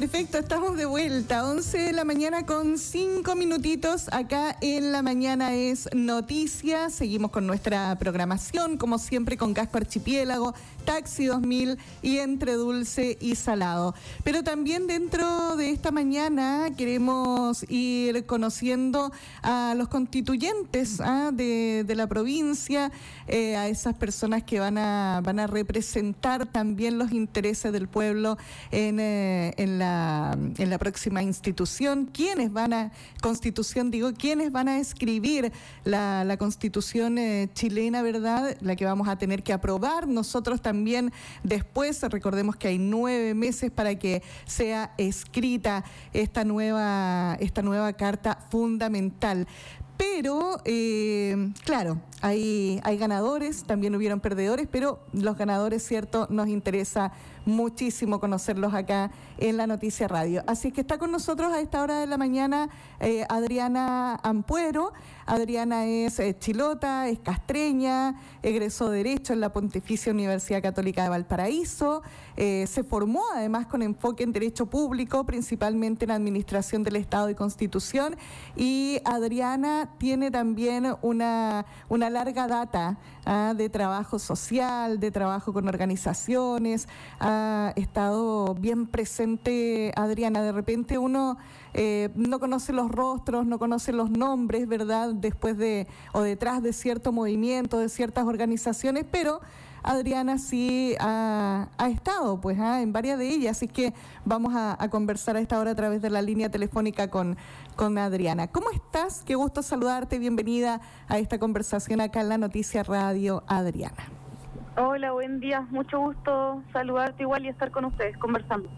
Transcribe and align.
perfecto, 0.00 0.38
estamos 0.38 0.76
de 0.76 0.86
vuelta. 0.86 1.44
11 1.44 1.76
de 1.76 1.92
la 1.92 2.04
mañana 2.04 2.46
con 2.46 2.78
5 2.78 3.34
minutitos. 3.34 4.06
Acá 4.12 4.56
en 4.60 4.92
la 4.92 5.02
mañana 5.02 5.56
es 5.56 5.88
noticia. 5.92 6.88
Seguimos 6.88 7.32
con 7.32 7.48
nuestra 7.48 7.98
programación, 7.98 8.76
como 8.76 8.98
siempre, 8.98 9.36
con 9.36 9.54
Casco 9.54 9.78
Archipiélago, 9.78 10.54
Taxi 10.84 11.26
2000 11.26 11.78
y 12.00 12.18
entre 12.18 12.52
dulce 12.52 13.18
y 13.20 13.34
salado. 13.34 13.92
Pero 14.22 14.44
también 14.44 14.86
dentro 14.86 15.56
de 15.56 15.70
esta 15.70 15.90
mañana 15.90 16.68
queremos 16.76 17.64
ir 17.68 18.24
conociendo 18.24 19.10
a 19.42 19.74
los 19.76 19.88
constituyentes 19.88 21.00
¿ah? 21.00 21.30
de, 21.32 21.84
la 21.96 22.06
provincia, 22.06 22.92
eh, 23.26 23.56
a 23.56 23.68
esas 23.68 23.96
personas 23.96 24.44
que 24.44 24.60
van 24.60 24.78
a, 24.78 25.20
van 25.24 25.40
a 25.40 25.48
representar 25.48 26.46
también 26.46 26.98
los 26.98 27.10
intereses 27.10 27.72
del 27.72 27.88
pueblo 27.88 28.38
en, 28.70 29.00
eh, 29.00 29.54
en, 29.56 29.78
la, 29.78 29.87
en 30.32 30.70
la 30.70 30.78
próxima 30.78 31.22
institución. 31.22 32.06
¿Quiénes 32.12 32.52
van 32.52 32.72
a, 32.72 32.92
constitución 33.20 33.90
digo, 33.90 34.12
quiénes 34.12 34.52
van 34.52 34.68
a 34.68 34.78
escribir 34.78 35.52
la, 35.84 36.24
la 36.24 36.36
constitución 36.36 37.18
eh, 37.18 37.48
chilena, 37.54 38.02
verdad? 38.02 38.56
La 38.60 38.76
que 38.76 38.84
vamos 38.84 39.08
a 39.08 39.16
tener 39.16 39.42
que 39.42 39.52
aprobar 39.52 40.06
nosotros 40.06 40.60
también 40.60 41.12
después. 41.42 42.02
Recordemos 42.02 42.56
que 42.56 42.68
hay 42.68 42.78
nueve 42.78 43.34
meses 43.34 43.70
para 43.70 43.94
que 43.94 44.22
sea 44.46 44.92
escrita 44.98 45.84
esta 46.12 46.44
nueva, 46.44 47.36
esta 47.40 47.62
nueva 47.62 47.92
carta 47.92 48.46
fundamental. 48.50 49.46
Pero, 49.98 50.60
eh, 50.64 51.50
claro, 51.64 52.00
hay, 52.20 52.80
hay 52.84 52.96
ganadores, 52.98 53.64
también 53.64 53.96
hubieron 53.96 54.20
perdedores, 54.20 54.68
pero 54.70 55.00
los 55.12 55.36
ganadores, 55.36 55.84
cierto, 55.84 56.28
nos 56.30 56.46
interesa 56.46 57.12
muchísimo 57.48 58.20
conocerlos 58.20 58.74
acá 58.74 59.10
en 59.38 59.56
la 59.56 59.66
Noticia 59.66 60.06
Radio. 60.06 60.44
Así 60.46 60.70
que 60.70 60.82
está 60.82 60.98
con 60.98 61.10
nosotros 61.10 61.52
a 61.52 61.60
esta 61.60 61.82
hora 61.82 61.98
de 61.98 62.06
la 62.06 62.18
mañana 62.18 62.68
eh, 63.00 63.24
Adriana 63.28 64.20
Ampuero. 64.22 64.92
Adriana 65.26 65.84
es 65.84 66.20
eh, 66.20 66.36
chilota, 66.38 67.08
es 67.08 67.18
castreña, 67.18 68.14
egresó 68.42 68.88
Derecho 68.88 69.32
en 69.32 69.40
la 69.40 69.52
Pontificia 69.52 70.12
Universidad 70.12 70.62
Católica 70.62 71.02
de 71.02 71.10
Valparaíso, 71.10 72.02
eh, 72.36 72.66
se 72.66 72.82
formó 72.82 73.24
además 73.34 73.66
con 73.66 73.82
enfoque 73.82 74.22
en 74.22 74.32
Derecho 74.32 74.66
Público, 74.66 75.24
principalmente 75.24 76.06
en 76.06 76.12
Administración 76.12 76.82
del 76.82 76.96
Estado 76.96 77.28
y 77.28 77.34
Constitución, 77.34 78.16
y 78.56 79.00
Adriana 79.04 79.90
tiene 79.98 80.30
también 80.30 80.94
una, 81.02 81.66
una 81.88 82.08
larga 82.08 82.46
data 82.46 82.96
ah, 83.26 83.52
de 83.56 83.68
trabajo 83.68 84.18
social, 84.18 84.98
de 84.98 85.10
trabajo 85.10 85.52
con 85.52 85.68
organizaciones, 85.68 86.88
estado 87.76 88.54
bien 88.54 88.86
presente 88.86 89.92
Adriana. 89.96 90.42
De 90.42 90.52
repente 90.52 90.98
uno 90.98 91.36
eh, 91.74 92.10
no 92.14 92.40
conoce 92.40 92.72
los 92.72 92.90
rostros, 92.90 93.46
no 93.46 93.58
conoce 93.58 93.92
los 93.92 94.10
nombres, 94.10 94.66
¿verdad? 94.68 95.14
Después 95.14 95.56
de 95.56 95.86
o 96.12 96.22
detrás 96.22 96.62
de 96.62 96.72
cierto 96.72 97.12
movimiento, 97.12 97.78
de 97.78 97.88
ciertas 97.88 98.26
organizaciones, 98.26 99.04
pero 99.10 99.40
Adriana 99.82 100.38
sí 100.38 100.96
ha, 101.00 101.68
estado 101.90 102.40
pues 102.40 102.58
¿ah? 102.58 102.82
en 102.82 102.92
varias 102.92 103.18
de 103.18 103.28
ellas, 103.28 103.56
así 103.56 103.68
que 103.68 103.94
vamos 104.24 104.54
a, 104.54 104.76
conversar 104.90 105.36
a 105.36 105.40
esta 105.40 105.58
hora 105.58 105.72
a 105.72 105.74
través 105.74 106.02
de 106.02 106.10
la 106.10 106.22
línea 106.22 106.50
telefónica 106.50 107.08
con, 107.08 107.36
con 107.76 107.98
Adriana. 107.98 108.48
¿Cómo 108.48 108.70
estás? 108.70 109.22
Qué 109.24 109.34
gusto 109.34 109.62
saludarte, 109.62 110.18
bienvenida 110.18 110.80
a 111.08 111.18
esta 111.18 111.38
conversación 111.38 112.00
acá 112.00 112.20
en 112.20 112.28
la 112.28 112.38
Noticia 112.38 112.82
Radio, 112.82 113.44
Adriana. 113.46 114.17
Hola, 114.80 115.10
buen 115.10 115.40
día. 115.40 115.66
Mucho 115.72 115.98
gusto 115.98 116.62
saludarte 116.72 117.24
igual 117.24 117.44
y 117.44 117.48
estar 117.48 117.72
con 117.72 117.86
ustedes 117.86 118.16
conversando. 118.16 118.68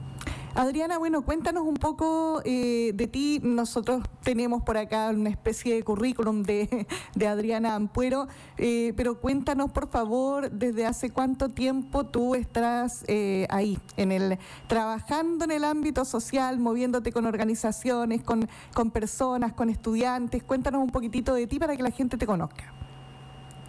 Adriana, 0.54 0.96
bueno, 0.96 1.20
cuéntanos 1.26 1.64
un 1.64 1.74
poco 1.74 2.40
eh, 2.46 2.92
de 2.94 3.06
ti. 3.06 3.38
Nosotros 3.42 4.02
tenemos 4.22 4.62
por 4.62 4.78
acá 4.78 5.10
una 5.10 5.28
especie 5.28 5.74
de 5.74 5.82
currículum 5.82 6.42
de, 6.42 6.86
Adriana 7.28 7.74
Ampuero, 7.74 8.28
eh, 8.56 8.94
pero 8.96 9.20
cuéntanos 9.20 9.72
por 9.72 9.88
favor 9.88 10.50
desde 10.50 10.86
hace 10.86 11.10
cuánto 11.10 11.50
tiempo 11.50 12.06
tú 12.06 12.34
estás 12.34 13.04
eh, 13.06 13.46
ahí, 13.50 13.78
en 13.98 14.10
el 14.10 14.38
trabajando 14.68 15.44
en 15.44 15.50
el 15.50 15.64
ámbito 15.64 16.06
social, 16.06 16.58
moviéndote 16.58 17.12
con 17.12 17.26
organizaciones, 17.26 18.22
con, 18.22 18.48
con 18.72 18.90
personas, 18.90 19.52
con 19.52 19.68
estudiantes. 19.68 20.42
Cuéntanos 20.42 20.82
un 20.82 20.90
poquitito 20.90 21.34
de 21.34 21.46
ti 21.46 21.58
para 21.58 21.76
que 21.76 21.82
la 21.82 21.90
gente 21.90 22.16
te 22.16 22.24
conozca. 22.24 22.79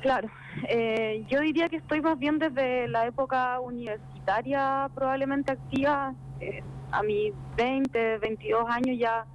Claro, 0.02 0.30
eh, 0.68 1.24
yo 1.30 1.40
diría 1.42 1.70
que 1.70 1.78
estoy 1.78 2.02
más 2.02 2.18
bien 2.18 2.40
desde 2.40 2.88
la 2.88 3.06
época 3.06 3.60
universitaria 3.60 4.90
probablemente 4.96 5.52
activa, 5.52 6.16
eh, 6.40 6.64
a 6.92 7.04
mis 7.04 7.34
20, 7.56 8.18
22 8.18 8.66
años 8.70 8.98
ya 8.98 9.26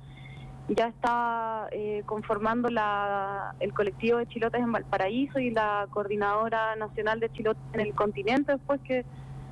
ya 0.68 0.88
está 0.88 1.68
eh, 1.70 2.02
conformando 2.06 2.68
la, 2.68 3.54
el 3.60 3.72
colectivo 3.72 4.18
de 4.18 4.26
chilotes 4.26 4.60
en 4.60 4.72
Valparaíso 4.72 5.38
y 5.38 5.50
la 5.50 5.86
coordinadora 5.90 6.74
nacional 6.74 7.20
de 7.20 7.30
chilotes 7.30 7.62
en 7.72 7.80
el 7.80 7.94
continente 7.94 8.50
después 8.50 8.80
que 8.80 9.04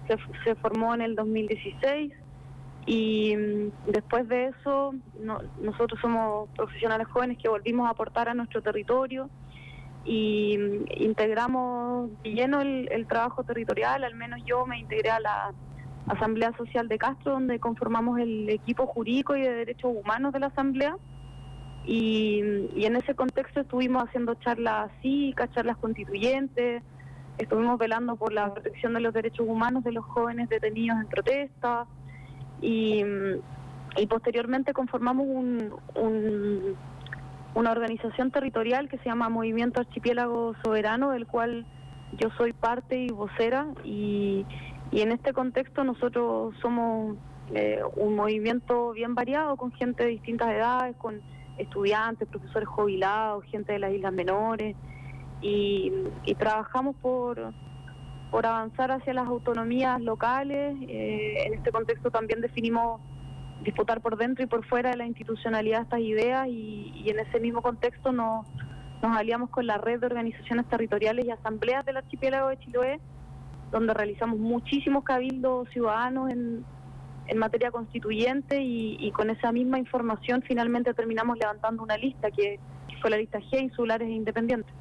se, 0.09 0.19
se 0.43 0.57
formó 0.57 0.93
en 0.93 1.03
el 1.03 1.15
2016 1.15 2.13
y 2.87 3.37
mm, 3.37 3.93
después 3.93 4.29
de 4.29 4.47
eso 4.47 4.93
nosotros 5.61 6.01
somos 6.01 6.49
profesionales 6.57 7.07
jóvenes 7.07 7.39
que 7.39 7.49
volvimos 7.49 7.87
a 7.87 7.91
aportar 7.91 8.29
a 8.29 8.35
nuestro 8.35 8.61
territorio 8.61 9.31
y 10.05 10.59
integramos 10.99 12.11
lleno 12.23 12.61
el, 12.61 13.07
trabajo 13.09 13.43
territorial, 13.45 14.05
al 14.05 14.15
menos 14.15 14.41
yo 14.45 14.67
me 14.67 14.79
integré 14.79 15.11
a 15.11 15.21
la 15.21 15.53
Asamblea 16.07 16.53
Social 16.59 16.89
de 16.89 16.99
Castro, 16.99 17.33
donde 17.33 17.59
conformamos 17.59 18.19
el 18.19 18.51
equipo 18.51 18.87
jurídico 18.87 19.35
y 19.35 19.43
de 19.43 19.55
derechos 19.55 19.93
humanos 19.95 20.33
de 20.33 20.41
la 20.41 20.47
Asamblea. 20.49 20.97
Y, 21.87 22.41
en 22.77 22.97
ese 22.97 23.15
contexto 23.15 23.61
estuvimos 23.61 24.05
haciendo 24.05 24.35
charlas 24.35 24.91
cívicas, 25.01 25.51
charlas 25.53 25.79
constituyentes, 25.79 26.83
estuvimos 27.39 27.79
velando 27.79 28.17
por 28.17 28.33
la 28.33 28.53
protección 28.53 28.93
de 28.95 29.01
los 29.01 29.15
derechos 29.15 29.47
humanos 29.49 29.85
de 29.85 29.93
los 29.93 30.05
jóvenes 30.05 30.51
detenidos 30.51 31.01
en 31.01 31.07
protesta. 31.09 31.87
Y, 32.61 33.03
y 33.97 34.07
posteriormente 34.07 34.73
conformamos 34.75 35.27
un 35.27 36.77
una 37.55 37.71
organización 37.71 38.31
territorial 38.31 38.89
que 38.89 38.99
se 38.99 39.05
llama 39.05 39.29
Movimiento 39.29 39.81
Archipiélago 39.81 40.55
Soberano, 40.65 41.11
del 41.11 41.27
cual 41.27 41.65
yo 42.19 42.31
soy 42.37 42.53
parte 42.53 42.99
y 42.99 43.09
vocera, 43.09 43.67
y, 43.85 44.45
en 44.93 45.11
este 45.11 45.33
contexto 45.33 45.83
nosotros 45.83 46.55
somos 46.63 47.17
eh, 47.53 47.81
un 47.97 48.15
movimiento 48.15 48.93
bien 48.93 49.17
variado, 49.17 49.57
con 49.57 49.73
gente 49.73 50.05
de 50.05 50.11
distintas 50.11 50.51
edades, 50.53 50.95
con 50.97 51.21
estudiantes, 51.59 52.29
profesores 52.29 52.69
jubilados, 52.69 53.45
gente 53.47 53.73
de 53.73 53.81
las 53.81 53.93
islas 53.93 54.13
menores, 54.13 54.77
y, 55.41 55.93
trabajamos 56.39 56.97
por, 56.97 57.53
por 58.31 58.47
avanzar 58.47 58.93
hacia 58.93 59.15
las 59.15 59.27
autonomías 59.27 60.01
locales. 60.01 60.77
Eh, 60.89 61.47
en 61.47 61.55
este 61.55 61.71
contexto 61.71 62.11
también 62.11 62.41
definimos 62.41 63.01
disputar 63.63 64.01
por 64.01 64.17
dentro 64.17 64.45
y 64.45 64.47
por 64.47 64.65
fuera 64.67 64.91
de 64.91 64.97
la 64.97 65.07
institucionalidad 65.07 65.83
estas 65.83 66.01
ideas 66.01 66.49
y, 66.49 67.05
en 67.07 67.19
ese 67.19 67.41
mismo 67.41 67.63
contexto 67.63 68.13
nos, 68.13 68.47
nos 69.03 69.17
aliamos 69.17 69.51
con 69.51 69.67
la 69.67 69.79
red 69.79 70.01
de 70.01 70.07
organizaciones 70.07 70.67
territoriales 70.69 71.25
y 71.27 71.31
asambleas 71.31 71.85
del 71.85 71.99
archipiélago 71.99 72.49
de 72.49 72.59
Chiloé, 72.59 73.01
donde 73.71 73.95
realizamos 73.95 74.39
muchísimos 74.39 75.05
cabildos 75.05 75.69
ciudadanos 75.71 76.31
en, 76.31 76.65
en 77.27 77.39
materia 77.39 77.71
constituyente 77.71 78.61
y, 78.63 79.11
con 79.13 79.31
esa 79.31 79.53
misma 79.53 79.79
información 79.79 80.43
finalmente 80.43 80.93
terminamos 80.95 81.39
levantando 81.39 81.83
una 81.83 81.97
lista 81.97 82.31
que, 82.31 82.59
fue 83.01 83.11
la 83.11 83.19
lista 83.19 83.39
G, 83.39 83.61
insulares 83.61 84.09
e 84.09 84.13
independientes. 84.13 84.73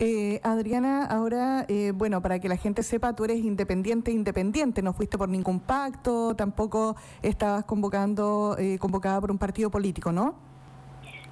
Eh, 0.00 0.40
Adriana, 0.44 1.06
ahora, 1.06 1.64
eh, 1.68 1.90
bueno, 1.92 2.22
para 2.22 2.38
que 2.38 2.48
la 2.48 2.56
gente 2.56 2.84
sepa, 2.84 3.14
tú 3.14 3.24
eres 3.24 3.38
independiente, 3.38 4.12
independiente, 4.12 4.80
no 4.80 4.92
fuiste 4.92 5.18
por 5.18 5.28
ningún 5.28 5.58
pacto, 5.58 6.36
tampoco 6.36 6.94
estabas 7.20 7.64
convocando, 7.64 8.54
eh, 8.60 8.78
convocada 8.78 9.20
por 9.20 9.32
un 9.32 9.38
partido 9.38 9.70
político, 9.70 10.12
¿no? 10.12 10.36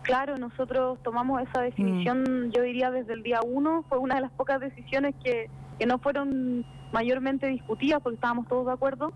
Claro, 0.03 0.37
nosotros 0.37 0.99
tomamos 1.05 1.43
esa 1.43 1.61
definición, 1.61 2.49
mm. 2.49 2.51
yo 2.51 2.63
diría 2.63 2.91
desde 2.91 3.13
el 3.13 3.23
día 3.23 3.41
uno, 3.47 3.85
fue 3.89 3.99
una 3.99 4.17
de 4.17 4.23
las 4.23 4.33
pocas 4.33 4.59
decisiones 4.59 5.15
que, 5.23 5.49
que 5.79 5.87
no 5.87 5.99
fueron 5.99 6.65
mayormente 6.93 7.47
discutidas 7.47 8.01
porque 8.03 8.17
estábamos 8.17 8.49
todos 8.49 8.67
de 8.67 8.73
acuerdo. 8.73 9.13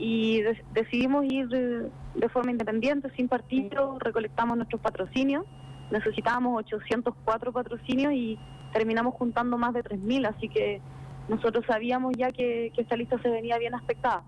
Y 0.00 0.42
decidimos 0.72 1.24
ir 1.24 1.48
de 1.48 2.28
forma 2.28 2.52
independiente, 2.52 3.10
sin 3.16 3.26
partido, 3.26 3.98
recolectamos 3.98 4.56
nuestros 4.56 4.80
patrocinios, 4.80 5.44
necesitábamos 5.90 6.56
804 6.58 7.52
patrocinios 7.52 8.12
y 8.12 8.38
terminamos 8.72 9.14
juntando 9.14 9.58
más 9.58 9.74
de 9.74 9.82
3.000, 9.82 10.28
así 10.28 10.48
que 10.48 10.80
nosotros 11.28 11.64
sabíamos 11.66 12.14
ya 12.16 12.30
que, 12.30 12.72
esta 12.76 12.96
lista 12.96 13.20
se 13.22 13.28
venía 13.28 13.58
bien 13.58 13.74
aspectada. 13.74 14.22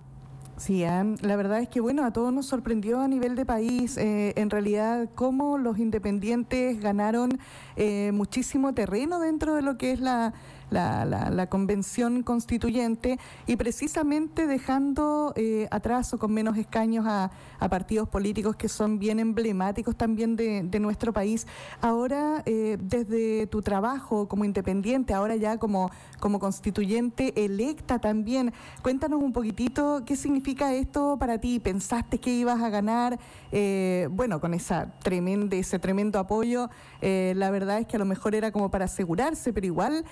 Sí, 0.56 0.84
la 0.84 1.36
verdad 1.36 1.60
es 1.60 1.70
que 1.70 1.80
bueno, 1.80 2.04
a 2.04 2.12
todos 2.12 2.34
nos 2.34 2.44
sorprendió 2.44 3.00
a 3.00 3.08
nivel 3.08 3.34
de 3.34 3.46
país, 3.46 3.96
eh, 3.96 4.34
en 4.36 4.50
realidad, 4.50 5.08
cómo 5.14 5.56
los 5.56 5.78
independientes 5.78 6.80
ganaron 6.80 7.38
eh, 7.76 8.12
muchísimo 8.12 8.74
terreno 8.74 9.20
dentro 9.20 9.54
de 9.54 9.62
lo 9.62 9.78
que 9.78 9.92
es 9.92 10.00
la, 10.00 10.34
la, 10.70 11.46
convención 11.50 12.22
constituyente 12.22 13.18
y 13.46 13.56
precisamente 13.56 14.46
dejando 14.46 15.32
eh, 15.36 15.66
atrás 15.70 16.12
o 16.14 16.18
con 16.18 16.32
menos 16.32 16.56
escaños 16.56 17.06
a, 17.06 17.30
partidos 17.68 18.08
políticos 18.08 18.56
que 18.56 18.68
son 18.68 18.98
bien 18.98 19.20
emblemáticos 19.20 19.94
también 19.94 20.34
de, 20.36 20.80
nuestro 20.80 21.12
país. 21.12 21.46
Ahora, 21.82 22.42
eh, 22.46 22.78
desde 22.80 23.46
tu 23.46 23.60
trabajo 23.60 24.28
como 24.28 24.46
independiente, 24.46 25.12
ahora 25.12 25.36
ya 25.36 25.58
como, 25.58 25.90
como 26.20 26.38
constituyente 26.38 27.44
electa 27.44 27.98
también, 27.98 28.52
cuéntanos 28.82 29.22
un 29.22 29.32
poquitito 29.32 30.02
qué 30.06 30.16
significa 30.16 30.72
esto 30.72 31.16
para 31.18 31.38
ti. 31.38 31.60
¿Pensaste 31.60 32.18
que 32.18 32.32
ibas 32.32 32.62
a 32.62 32.70
ganar? 32.70 33.18
Eh, 33.52 34.08
bueno, 34.10 34.40
con 34.40 34.54
esa 34.54 34.94
tremenda, 35.02 35.56
ese 35.56 35.78
tremendo 35.78 36.18
apoyo, 36.18 36.70
la 37.02 37.50
verdad 37.50 37.78
es 37.78 37.86
que 37.86 37.96
a 37.96 37.98
lo 37.98 38.04
mejor 38.04 38.34
era 38.34 38.52
como 38.52 38.70
para 38.70 38.86
asegurarse, 38.86 39.52
pero 39.52 39.66
igual 39.66 40.04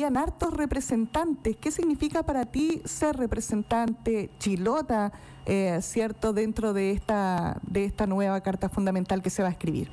habían 0.00 0.16
hartos 0.16 0.54
representantes. 0.54 1.56
¿Qué 1.56 1.70
significa 1.70 2.22
para 2.22 2.46
ti 2.46 2.80
ser 2.86 3.16
representante 3.16 4.30
chilota, 4.38 5.12
eh, 5.44 5.76
cierto, 5.82 6.32
dentro 6.32 6.72
de 6.72 6.92
esta, 6.92 7.60
de 7.62 7.84
esta 7.84 8.06
nueva 8.06 8.40
carta 8.40 8.70
fundamental 8.70 9.20
que 9.20 9.28
se 9.28 9.42
va 9.42 9.48
a 9.48 9.52
escribir? 9.52 9.90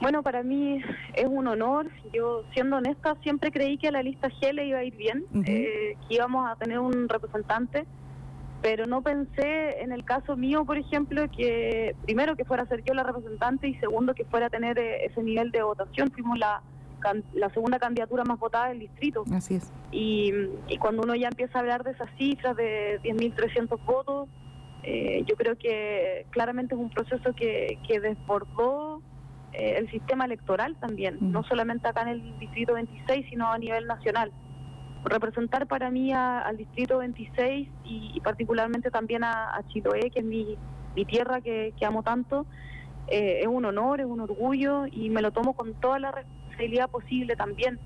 Bueno, 0.00 0.22
para 0.22 0.42
mí 0.42 0.80
es 1.12 1.26
un 1.26 1.46
honor. 1.48 1.90
Yo, 2.14 2.44
siendo 2.54 2.76
honesta, 2.76 3.14
siempre 3.22 3.52
creí 3.52 3.76
que 3.76 3.88
a 3.88 3.92
la 3.92 4.02
lista 4.02 4.28
G 4.28 4.54
le 4.54 4.68
iba 4.68 4.78
a 4.78 4.84
ir 4.84 4.96
bien, 4.96 5.26
eh, 5.46 5.96
que 6.08 6.14
íbamos 6.14 6.50
a 6.50 6.56
tener 6.56 6.78
un 6.78 7.10
representante, 7.10 7.86
pero 8.62 8.86
no 8.86 9.02
pensé 9.02 9.82
en 9.82 9.92
el 9.92 10.02
caso 10.04 10.34
mío, 10.34 10.64
por 10.64 10.78
ejemplo, 10.78 11.30
que 11.30 11.94
primero 12.04 12.36
que 12.36 12.46
fuera 12.46 12.62
a 12.62 12.66
ser 12.68 12.82
yo 12.84 12.94
la 12.94 13.02
representante 13.02 13.68
y 13.68 13.74
segundo 13.74 14.14
que 14.14 14.24
fuera 14.24 14.46
a 14.46 14.50
tener 14.50 14.78
eh, 14.78 15.04
ese 15.04 15.22
nivel 15.22 15.50
de 15.50 15.62
votación. 15.62 16.10
Fuimos 16.10 16.38
la, 16.38 16.62
la 17.34 17.50
segunda 17.50 17.78
candidatura 17.78 18.24
más 18.24 18.38
votada 18.38 18.68
del 18.68 18.80
distrito. 18.80 19.24
Así 19.32 19.56
es. 19.56 19.72
Y, 19.92 20.32
cuando 20.80 21.02
uno 21.02 21.14
ya 21.14 21.28
empieza 21.28 21.58
a 21.58 21.60
hablar 21.60 21.84
de 21.84 21.92
esas 21.92 22.08
cifras 22.16 22.56
de 22.56 23.00
10.300 23.02 23.78
votos, 23.84 24.28
eh, 24.82 25.24
yo 25.26 25.36
creo 25.36 25.56
que 25.56 26.26
claramente 26.30 26.74
es 26.74 26.80
un 26.80 26.90
proceso 26.90 27.32
que, 27.34 27.78
que 27.86 28.00
desbordó 28.00 29.02
eh, 29.52 29.76
el 29.78 29.90
sistema 29.90 30.24
electoral 30.24 30.76
también, 30.80 31.18
no 31.20 31.44
solamente 31.44 31.86
acá 31.88 32.02
en 32.02 32.08
el 32.08 32.38
distrito 32.38 32.74
26, 32.74 33.26
sino 33.30 33.50
a 33.50 33.58
nivel 33.58 33.86
nacional. 33.86 34.32
Representar 35.04 35.66
para 35.66 35.90
mí 35.90 36.12
al 36.12 36.56
distrito 36.56 36.98
26 36.98 37.68
y, 37.84 38.20
particularmente 38.20 38.90
también 38.90 39.22
a, 39.22 39.62
Chiloé, 39.68 40.10
que 40.10 40.20
es 40.20 40.24
mi, 40.24 40.56
mi 40.96 41.04
tierra 41.04 41.40
que, 41.40 41.72
que 41.78 41.84
amo 41.84 42.02
tanto, 42.02 42.46
eh, 43.06 43.40
es 43.42 43.46
un 43.46 43.64
honor, 43.64 44.00
es 44.00 44.06
un 44.06 44.20
orgullo 44.20 44.86
y 44.90 45.10
me 45.10 45.22
lo 45.22 45.30
tomo 45.30 45.52
con 45.52 45.74
toda 45.74 45.98
la 45.98 46.10
responsabilidad 46.10 46.43
posible 46.90 47.36
también. 47.36 47.78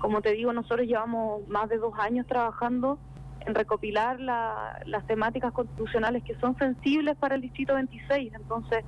Como 0.00 0.20
te 0.20 0.32
digo, 0.32 0.52
nosotros 0.52 0.86
llevamos 0.86 1.46
más 1.48 1.68
de 1.68 1.78
dos 1.78 1.92
años 1.98 2.26
trabajando 2.26 2.98
en 3.40 3.54
recopilar 3.54 4.20
las 4.20 5.06
temáticas 5.06 5.52
constitucionales 5.52 6.22
que 6.24 6.34
son 6.36 6.56
sensibles 6.58 7.16
para 7.16 7.34
el 7.34 7.40
Distrito 7.40 7.74
26. 7.74 8.32
Entonces, 8.34 8.84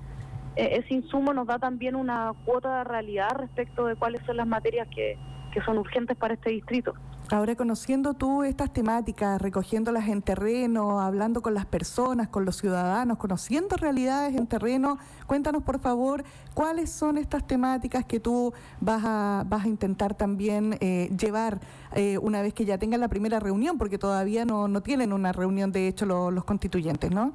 e, 0.56 0.78
ese 0.78 0.94
insumo 0.94 1.32
nos 1.32 1.46
da 1.46 1.58
también 1.58 1.96
una 1.96 2.32
cuota 2.44 2.78
de 2.78 2.84
realidad 2.84 3.31
respecto 3.37 3.87
de 3.87 3.96
cuáles 3.96 4.20
son 4.26 4.37
las 4.37 4.46
materias 4.46 4.88
que, 4.88 5.17
que 5.52 5.61
son 5.62 5.78
urgentes 5.78 6.17
para 6.17 6.34
este 6.34 6.50
distrito. 6.50 6.94
Ahora, 7.32 7.55
conociendo 7.55 8.15
tú 8.15 8.43
estas 8.43 8.73
temáticas, 8.73 9.41
recogiéndolas 9.41 10.09
en 10.09 10.21
terreno, 10.21 11.00
hablando 11.00 11.43
con 11.43 11.55
las 11.55 11.65
personas, 11.65 12.29
con 12.29 12.44
los 12.44 12.56
ciudadanos, 12.56 13.19
conociendo 13.19 13.77
realidades 13.77 14.35
en 14.35 14.49
terreno, 14.49 14.99
cuéntanos 15.29 15.62
por 15.62 15.79
favor 15.79 16.25
cuáles 16.55 16.91
son 16.91 17.19
estas 17.19 17.47
temáticas 17.47 18.05
que 18.05 18.19
tú 18.19 18.53
vas 18.81 19.03
a, 19.05 19.44
vas 19.47 19.65
a 19.65 19.69
intentar 19.69 20.15
también 20.15 20.77
eh, 20.81 21.09
llevar 21.17 21.61
eh, 21.94 22.19
una 22.19 22.43
vez 22.43 22.53
que 22.53 22.65
ya 22.65 22.79
tengan 22.79 22.99
la 22.99 23.06
primera 23.06 23.38
reunión, 23.38 23.79
porque 23.79 23.97
todavía 23.97 24.44
no, 24.44 24.67
no 24.67 24.81
tienen 24.81 25.12
una 25.12 25.31
reunión 25.31 25.71
de 25.71 25.87
hecho 25.87 26.06
los, 26.06 26.32
los 26.32 26.43
constituyentes, 26.43 27.12
¿no? 27.12 27.32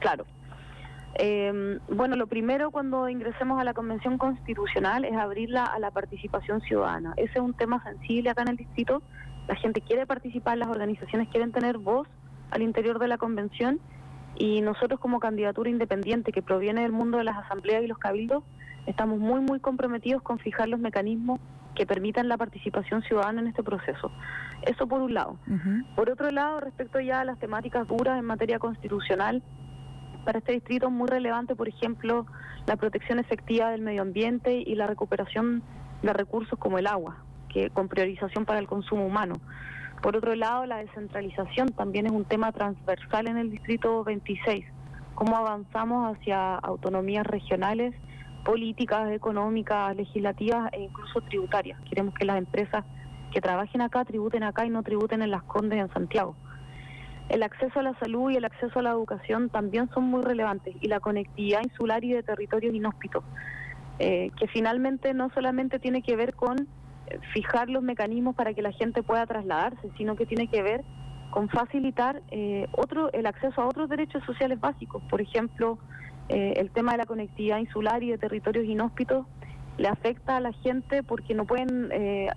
Claro. 0.00 0.24
Eh, 1.18 1.78
bueno, 1.88 2.16
lo 2.16 2.26
primero 2.26 2.70
cuando 2.70 3.08
ingresemos 3.08 3.58
a 3.58 3.64
la 3.64 3.72
Convención 3.72 4.18
Constitucional 4.18 5.04
es 5.04 5.16
abrirla 5.16 5.64
a 5.64 5.78
la 5.78 5.90
participación 5.90 6.60
ciudadana. 6.60 7.14
Ese 7.16 7.32
es 7.34 7.40
un 7.40 7.54
tema 7.54 7.82
sensible 7.82 8.30
acá 8.30 8.42
en 8.42 8.48
el 8.48 8.56
distrito. 8.56 9.02
La 9.48 9.54
gente 9.54 9.80
quiere 9.80 10.06
participar, 10.06 10.58
las 10.58 10.68
organizaciones 10.68 11.28
quieren 11.28 11.52
tener 11.52 11.78
voz 11.78 12.06
al 12.50 12.62
interior 12.62 12.98
de 12.98 13.08
la 13.08 13.16
Convención 13.16 13.80
y 14.36 14.60
nosotros 14.60 15.00
como 15.00 15.18
candidatura 15.18 15.70
independiente 15.70 16.32
que 16.32 16.42
proviene 16.42 16.82
del 16.82 16.92
mundo 16.92 17.18
de 17.18 17.24
las 17.24 17.38
asambleas 17.38 17.82
y 17.82 17.86
los 17.86 17.98
cabildos, 17.98 18.44
estamos 18.86 19.18
muy, 19.18 19.40
muy 19.40 19.60
comprometidos 19.60 20.22
con 20.22 20.38
fijar 20.38 20.68
los 20.68 20.80
mecanismos 20.80 21.40
que 21.74 21.86
permitan 21.86 22.28
la 22.28 22.36
participación 22.36 23.02
ciudadana 23.02 23.40
en 23.40 23.48
este 23.48 23.62
proceso. 23.62 24.10
Eso 24.62 24.86
por 24.86 25.00
un 25.00 25.14
lado. 25.14 25.38
Por 25.94 26.10
otro 26.10 26.30
lado, 26.30 26.60
respecto 26.60 27.00
ya 27.00 27.20
a 27.20 27.24
las 27.24 27.38
temáticas 27.38 27.86
duras 27.86 28.18
en 28.18 28.24
materia 28.24 28.58
constitucional, 28.58 29.42
para 30.26 30.40
este 30.40 30.52
distrito 30.52 30.88
es 30.88 30.92
muy 30.92 31.08
relevante, 31.08 31.54
por 31.54 31.68
ejemplo, 31.68 32.26
la 32.66 32.76
protección 32.76 33.18
efectiva 33.20 33.70
del 33.70 33.80
medio 33.80 34.02
ambiente 34.02 34.58
y 34.58 34.74
la 34.74 34.86
recuperación 34.88 35.62
de 36.02 36.12
recursos 36.12 36.58
como 36.58 36.78
el 36.78 36.88
agua, 36.88 37.24
que 37.48 37.70
con 37.70 37.88
priorización 37.88 38.44
para 38.44 38.58
el 38.58 38.66
consumo 38.66 39.06
humano. 39.06 39.36
Por 40.02 40.16
otro 40.16 40.34
lado, 40.34 40.66
la 40.66 40.78
descentralización 40.78 41.68
también 41.68 42.06
es 42.06 42.12
un 42.12 42.24
tema 42.24 42.52
transversal 42.52 43.28
en 43.28 43.38
el 43.38 43.50
distrito 43.50 44.04
26. 44.04 44.66
Cómo 45.14 45.36
avanzamos 45.36 46.14
hacia 46.14 46.56
autonomías 46.56 47.24
regionales, 47.24 47.94
políticas, 48.44 49.10
económicas, 49.12 49.96
legislativas 49.96 50.70
e 50.72 50.80
incluso 50.82 51.20
tributarias. 51.22 51.80
Queremos 51.88 52.14
que 52.14 52.26
las 52.26 52.36
empresas 52.36 52.84
que 53.32 53.40
trabajen 53.40 53.80
acá 53.80 54.04
tributen 54.04 54.42
acá 54.42 54.66
y 54.66 54.70
no 54.70 54.82
tributen 54.82 55.22
en 55.22 55.30
las 55.30 55.44
Condes 55.44 55.78
en 55.78 55.88
Santiago 55.92 56.36
el 57.28 57.42
acceso 57.42 57.80
a 57.80 57.82
la 57.82 57.98
salud 57.98 58.30
y 58.30 58.36
el 58.36 58.44
acceso 58.44 58.78
a 58.78 58.82
la 58.82 58.90
educación 58.90 59.50
también 59.50 59.88
son 59.92 60.04
muy 60.04 60.22
relevantes 60.22 60.76
y 60.80 60.88
la 60.88 61.00
conectividad 61.00 61.62
insular 61.62 62.04
y 62.04 62.12
de 62.12 62.22
territorios 62.22 62.74
inhóspitos, 62.74 63.24
eh, 63.98 64.30
que 64.38 64.46
finalmente 64.48 65.12
no 65.12 65.30
solamente 65.30 65.78
tiene 65.78 66.02
que 66.02 66.14
ver 66.16 66.34
con 66.34 66.60
eh, 66.60 67.18
fijar 67.32 67.68
los 67.68 67.82
mecanismos 67.82 68.36
para 68.36 68.54
que 68.54 68.62
la 68.62 68.72
gente 68.72 69.02
pueda 69.02 69.26
trasladarse, 69.26 69.90
sino 69.96 70.14
que 70.14 70.26
tiene 70.26 70.46
que 70.48 70.62
ver 70.62 70.84
con 71.30 71.48
facilitar 71.48 72.22
eh, 72.30 72.68
otro 72.72 73.12
el 73.12 73.26
acceso 73.26 73.60
a 73.60 73.66
otros 73.66 73.88
derechos 73.88 74.22
sociales 74.24 74.60
básicos, 74.60 75.02
por 75.10 75.20
ejemplo, 75.20 75.78
el 76.28 76.72
tema 76.72 76.90
de 76.90 76.98
la 76.98 77.06
conectividad 77.06 77.58
insular 77.58 78.02
y 78.02 78.10
de 78.10 78.18
territorios 78.18 78.66
inhóspitos 78.66 79.26
le 79.78 79.86
afecta 79.86 80.36
a 80.36 80.40
la 80.40 80.52
gente 80.52 81.04
porque 81.04 81.34
no 81.34 81.44
pueden 81.44 81.92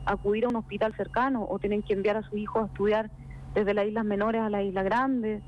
acudir 0.06 0.45
a 0.45 0.47
un 0.47 0.57
hospital 0.57 0.94
cercano 0.95 1.47
o 1.50 1.57
tienen 1.57 1.81
que 1.81 1.94
enviar 1.94 2.15
a 2.15 2.21
sus 2.21 2.38
hijos 2.38 2.62
a 2.62 2.65
estudiar 2.68 3.09
desde 3.53 3.74
las 3.74 3.88
islas 3.88 4.06
menores 4.06 4.41
a 4.41 4.50
la 4.50 4.63
isla 4.63 4.84
grande. 4.84 5.41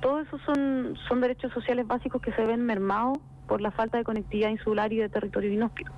Todo 0.00 0.20
eso 0.20 0.38
son, 0.46 0.96
son 1.08 1.20
derechos 1.20 1.52
sociales 1.52 1.86
básicos 1.86 2.22
que 2.22 2.32
se 2.32 2.44
ven 2.44 2.64
mermados 2.64 3.18
por 3.46 3.60
la 3.60 3.70
falta 3.70 3.98
de 3.98 4.04
conectividad 4.04 4.50
insular 4.50 4.92
y 4.92 4.98
de 4.98 5.08
territorio 5.08 5.52
inhóspito. 5.52 5.90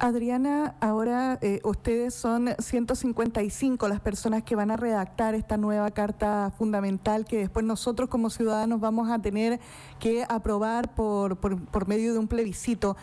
Adriana, 0.00 0.76
ahora 0.80 1.38
eh, 1.42 1.60
ustedes 1.62 2.14
son 2.14 2.48
155 2.58 3.86
las 3.86 4.00
personas 4.00 4.42
que 4.42 4.56
van 4.56 4.70
a 4.70 4.78
redactar 4.78 5.34
esta 5.34 5.58
nueva 5.58 5.90
carta 5.90 6.50
fundamental 6.56 7.26
que 7.26 7.36
después 7.36 7.66
nosotros 7.66 8.08
como 8.08 8.30
ciudadanos 8.30 8.80
vamos 8.80 9.10
a 9.10 9.18
tener 9.18 9.60
que 9.98 10.24
aprobar 10.26 10.94
por, 10.94 11.36
por, 11.36 11.62
por 11.66 11.86
medio 11.86 12.14
de 12.14 12.18
un 12.18 12.28
plebiscito. 12.28 12.96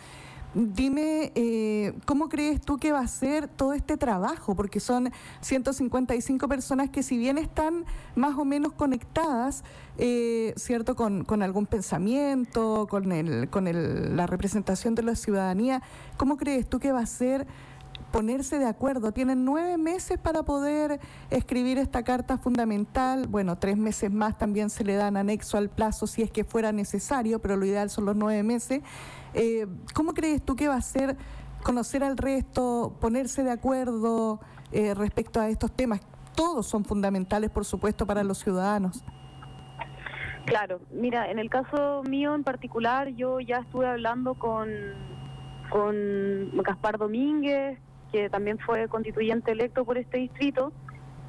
Dime, 0.60 1.30
eh, 1.36 1.92
¿cómo 2.04 2.28
crees 2.28 2.60
tú 2.60 2.78
que 2.78 2.90
va 2.90 2.98
a 2.98 3.06
ser 3.06 3.46
todo 3.46 3.74
este 3.74 3.96
trabajo? 3.96 4.56
Porque 4.56 4.80
son 4.80 5.12
155 5.40 6.48
personas 6.48 6.90
que 6.90 7.04
si 7.04 7.16
bien 7.16 7.38
están 7.38 7.84
más 8.16 8.36
o 8.36 8.44
menos 8.44 8.72
conectadas, 8.72 9.62
eh, 9.98 10.52
¿cierto? 10.56 10.96
Con, 10.96 11.24
con, 11.24 11.44
algún 11.44 11.66
pensamiento, 11.66 12.88
con, 12.90 13.12
el, 13.12 13.48
con 13.50 13.68
el, 13.68 14.16
la 14.16 14.26
representación 14.26 14.96
de 14.96 15.04
la 15.04 15.14
ciudadanía, 15.14 15.80
¿cómo 16.16 16.36
crees 16.36 16.68
tú 16.68 16.80
que 16.80 16.90
va 16.90 17.02
a 17.02 17.06
ser 17.06 17.46
ponerse 18.10 18.58
de 18.58 18.66
acuerdo. 18.66 19.12
Tienen 19.12 19.44
nueve 19.44 19.76
meses 19.76 20.18
para 20.18 20.42
poder 20.42 21.00
escribir 21.30 21.78
esta 21.78 22.02
carta 22.02 22.38
fundamental. 22.38 23.26
Bueno, 23.26 23.58
tres 23.58 23.76
meses 23.76 24.10
más 24.10 24.38
también 24.38 24.70
se 24.70 24.84
le 24.84 24.94
dan 24.94 25.16
anexo 25.16 25.58
al 25.58 25.68
plazo 25.68 26.06
si 26.06 26.22
es 26.22 26.30
que 26.30 26.44
fuera 26.44 26.72
necesario, 26.72 27.38
pero 27.38 27.56
lo 27.56 27.66
ideal 27.66 27.90
son 27.90 28.06
los 28.06 28.16
nueve 28.16 28.42
meses. 28.42 28.82
Eh, 29.38 29.68
¿Cómo 29.94 30.14
crees 30.14 30.44
tú 30.44 30.56
que 30.56 30.66
va 30.66 30.74
a 30.74 30.80
ser 30.80 31.16
conocer 31.62 32.02
al 32.02 32.16
resto, 32.16 32.96
ponerse 33.00 33.44
de 33.44 33.52
acuerdo 33.52 34.40
eh, 34.72 34.94
respecto 34.94 35.40
a 35.40 35.48
estos 35.48 35.70
temas? 35.70 36.00
Todos 36.34 36.66
son 36.66 36.84
fundamentales, 36.84 37.48
por 37.48 37.64
supuesto, 37.64 38.04
para 38.04 38.24
los 38.24 38.38
ciudadanos. 38.38 39.04
Claro, 40.44 40.80
mira, 40.90 41.30
en 41.30 41.38
el 41.38 41.50
caso 41.50 42.02
mío 42.08 42.34
en 42.34 42.42
particular, 42.42 43.10
yo 43.10 43.38
ya 43.38 43.58
estuve 43.58 43.86
hablando 43.86 44.34
con, 44.34 44.68
con 45.70 46.50
Gaspar 46.64 46.98
Domínguez, 46.98 47.78
que 48.10 48.28
también 48.30 48.58
fue 48.58 48.88
constituyente 48.88 49.52
electo 49.52 49.84
por 49.84 49.98
este 49.98 50.18
distrito, 50.18 50.72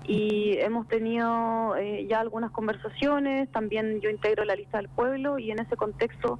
y 0.03 0.57
hemos 0.57 0.87
tenido 0.87 1.75
eh, 1.75 2.07
ya 2.09 2.21
algunas 2.21 2.49
conversaciones, 2.49 3.51
también 3.51 4.01
yo 4.01 4.09
integro 4.09 4.45
la 4.45 4.55
lista 4.55 4.77
del 4.77 4.89
pueblo 4.89 5.37
y 5.37 5.51
en 5.51 5.59
ese 5.59 5.75
contexto 5.75 6.39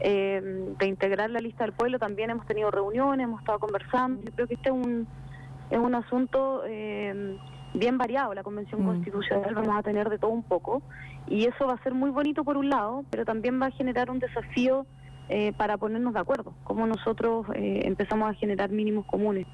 eh, 0.00 0.40
de 0.78 0.86
integrar 0.86 1.30
la 1.30 1.40
lista 1.40 1.64
del 1.64 1.72
pueblo 1.72 1.98
también 1.98 2.30
hemos 2.30 2.46
tenido 2.46 2.70
reuniones, 2.70 3.24
hemos 3.24 3.40
estado 3.40 3.58
conversando. 3.58 4.22
Yo 4.22 4.32
creo 4.32 4.46
que 4.46 4.54
este 4.54 4.68
es 4.68 4.74
un, 4.74 5.06
es 5.70 5.78
un 5.78 5.94
asunto 5.94 6.62
eh, 6.66 7.36
bien 7.74 7.98
variado. 7.98 8.34
La 8.34 8.42
Convención 8.42 8.82
Mm. 8.82 8.86
Constitucional 8.86 9.54
vamos 9.54 9.76
a 9.76 9.82
tener 9.82 10.08
de 10.08 10.18
todo 10.18 10.30
un 10.30 10.42
poco 10.42 10.82
y 11.26 11.46
eso 11.46 11.66
va 11.66 11.74
a 11.74 11.82
ser 11.82 11.94
muy 11.94 12.10
bonito 12.10 12.44
por 12.44 12.56
un 12.56 12.68
lado, 12.70 13.04
pero 13.10 13.24
también 13.24 13.60
va 13.60 13.66
a 13.66 13.70
generar 13.70 14.10
un 14.10 14.18
desafío 14.18 14.86
eh, 15.28 15.52
para 15.56 15.78
ponernos 15.78 16.12
de 16.12 16.20
acuerdo, 16.20 16.54
como 16.64 16.86
nosotros 16.86 17.46
eh, 17.54 17.82
empezamos 17.84 18.30
a 18.30 18.34
generar 18.34 18.70
mínimos 18.70 19.06
comunes. 19.06 19.46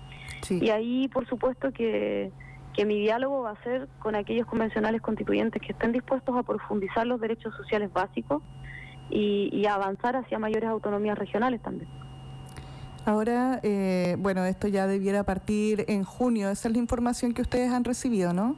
Sí. 0.42 0.58
Y 0.60 0.70
ahí, 0.70 1.08
por 1.08 1.28
supuesto, 1.28 1.70
que, 1.72 2.32
que 2.74 2.84
mi 2.84 2.98
diálogo 2.98 3.42
va 3.42 3.50
a 3.50 3.62
ser 3.62 3.88
con 4.00 4.16
aquellos 4.16 4.46
convencionales 4.46 5.00
constituyentes 5.00 5.62
que 5.62 5.72
estén 5.72 5.92
dispuestos 5.92 6.36
a 6.36 6.42
profundizar 6.42 7.06
los 7.06 7.20
derechos 7.20 7.54
sociales 7.56 7.92
básicos 7.92 8.42
y, 9.10 9.50
y 9.52 9.66
avanzar 9.66 10.16
hacia 10.16 10.38
mayores 10.38 10.68
autonomías 10.68 11.18
regionales 11.18 11.60
también. 11.62 11.88
Ahora, 13.06 13.60
eh, 13.62 14.16
bueno, 14.18 14.44
esto 14.44 14.68
ya 14.68 14.86
debiera 14.86 15.24
partir 15.24 15.84
en 15.88 16.04
junio. 16.04 16.50
Esa 16.50 16.68
es 16.68 16.74
la 16.74 16.80
información 16.80 17.32
que 17.32 17.42
ustedes 17.42 17.72
han 17.72 17.84
recibido, 17.84 18.32
¿no? 18.32 18.56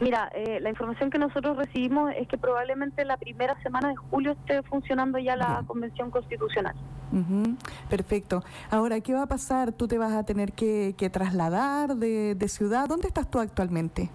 Mira, 0.00 0.30
eh, 0.34 0.60
la 0.60 0.70
información 0.70 1.10
que 1.10 1.18
nosotros 1.18 1.58
recibimos 1.58 2.10
es 2.16 2.26
que 2.26 2.38
probablemente 2.38 3.04
la 3.04 3.18
primera 3.18 3.60
semana 3.62 3.90
de 3.90 3.96
julio 3.96 4.32
esté 4.32 4.62
funcionando 4.62 5.18
ya 5.18 5.36
la. 5.36 5.62
Convención 5.66 6.10
Constitucional. 6.10 6.74
Ujú, 7.12 7.56
Perfecto. 7.88 8.42
Ahora, 8.70 9.00
¿qué 9.00 9.12
va 9.12 9.22
a 9.22 9.26
pasar? 9.26 9.72
¿Tú 9.72 9.86
te 9.88 9.98
vas 9.98 10.12
a 10.12 10.24
tener 10.24 10.52
que, 10.52 10.94
que 10.96 11.10
trasladar 11.10 11.96
de, 11.96 12.34
de 12.34 12.48
ciudad? 12.48 12.88
¿Dónde 12.88 13.08
estás 13.08 13.30
tú 13.30 13.38
actualmente? 13.38 14.10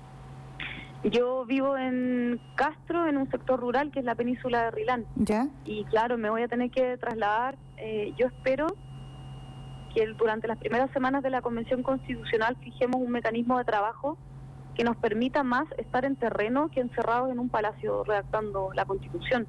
Yo 1.11 1.45
vivo 1.45 1.77
en 1.77 2.39
Castro, 2.55 3.07
en 3.07 3.17
un 3.17 3.29
sector 3.29 3.59
rural 3.59 3.91
que 3.91 3.99
es 3.99 4.05
la 4.05 4.15
península 4.15 4.63
de 4.65 4.71
Rilán. 4.71 5.05
¿Ya? 5.15 5.47
y 5.65 5.83
claro, 5.85 6.17
me 6.17 6.29
voy 6.29 6.41
a 6.43 6.47
tener 6.47 6.71
que 6.71 6.97
trasladar. 6.97 7.57
Eh, 7.77 8.13
yo 8.17 8.27
espero 8.27 8.67
que 9.93 10.03
el- 10.03 10.17
durante 10.17 10.47
las 10.47 10.57
primeras 10.57 10.89
semanas 10.91 11.23
de 11.23 11.29
la 11.29 11.41
Convención 11.41 11.83
Constitucional 11.83 12.55
fijemos 12.57 13.01
un 13.01 13.11
mecanismo 13.11 13.57
de 13.57 13.65
trabajo 13.65 14.17
que 14.73 14.83
nos 14.83 14.97
permita 14.97 15.41
más 15.43 15.65
estar 15.77 16.03
en 16.03 16.17
terreno 16.17 16.69
que 16.69 16.81
encerrados 16.81 17.31
en 17.31 17.39
un 17.39 17.47
palacio 17.49 18.03
redactando 18.03 18.71
la 18.73 18.83
Constitución. 18.85 19.47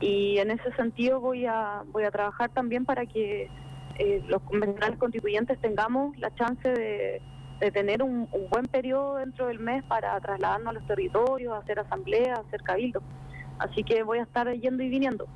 Y 0.00 0.36
en 0.38 0.50
ese 0.50 0.70
sentido 0.76 1.18
voy 1.20 1.46
a 1.46 1.82
voy 1.92 2.04
a 2.04 2.10
trabajar 2.10 2.50
también 2.50 2.84
para 2.84 3.06
que 3.06 3.48
eh, 3.98 4.22
los 4.28 4.42
convencionales 4.42 4.98
constituyentes 4.98 5.58
tengamos 5.60 6.16
la 6.18 6.34
chance 6.34 6.68
de, 6.68 7.22
de 7.60 7.70
tener 7.70 8.02
un, 8.02 8.28
un 8.32 8.48
buen 8.50 8.66
periodo 8.66 9.16
dentro 9.16 9.46
del 9.46 9.58
mes 9.58 9.84
para 9.84 10.18
trasladarnos 10.20 10.68
a 10.68 10.72
los 10.72 10.86
territorios, 10.86 11.54
hacer 11.62 11.78
asambleas, 11.78 12.40
hacer 12.40 12.62
cabildo. 12.62 13.02
Así 13.58 13.84
que 13.84 14.02
voy 14.02 14.18
a 14.18 14.22
estar 14.22 14.50
yendo 14.52 14.82
y 14.82 14.88
viniendo. 14.88 15.26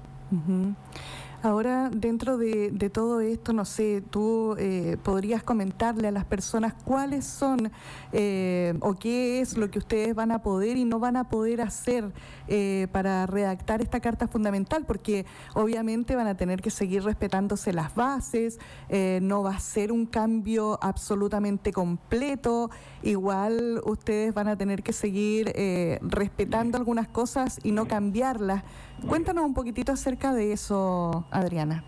Ahora, 1.44 1.90
dentro 1.90 2.38
de, 2.38 2.90
todo 2.90 3.20
esto, 3.20 3.52
no 3.52 3.66
sé, 3.66 4.02
tú 4.08 4.56
eh, 4.58 4.96
podrías 5.02 5.42
comentarle 5.42 6.08
a 6.08 6.10
las 6.10 6.24
personas 6.24 6.72
cuáles 6.72 7.26
son 7.26 7.70
eh, 8.14 8.72
o 8.80 8.94
qué 8.94 9.42
es 9.42 9.58
lo 9.58 9.70
que 9.70 9.78
ustedes 9.78 10.14
van 10.14 10.32
a 10.32 10.40
poder 10.40 10.78
y 10.78 10.86
no 10.86 10.98
van 11.00 11.18
a 11.18 11.28
poder 11.28 11.60
hacer 11.60 12.10
eh, 12.46 12.88
para 12.92 13.24
redactar 13.24 13.80
esta 13.80 14.00
carta 14.00 14.28
fundamental, 14.28 14.84
porque 14.84 15.24
obviamente 15.54 16.14
van 16.14 16.26
a 16.26 16.36
tener 16.36 16.60
que 16.60 16.68
seguir 16.68 17.02
respetándose 17.02 17.72
las 17.72 17.94
bases, 17.94 18.58
eh, 18.90 19.18
no 19.22 19.42
va 19.42 19.56
a 19.56 19.60
ser 19.60 19.92
un 19.92 20.04
cambio 20.04 20.78
absolutamente 20.82 21.72
completo, 21.72 22.70
igual 23.02 23.80
ustedes 23.86 24.34
van 24.34 24.48
a 24.48 24.56
tener 24.58 24.82
que 24.82 24.92
seguir 24.92 25.52
eh, 25.54 25.98
respetando 26.02 26.76
algunas 26.76 27.08
cosas 27.08 27.58
y 27.62 27.72
no 27.72 27.88
cambiarlas. 27.88 28.62
Cuéntanos 29.08 29.44
un 29.44 29.54
poquitito 29.54 29.92
acerca 29.92 30.32
de 30.32 30.52
eso, 30.52 31.26
Adriana. 31.30 31.84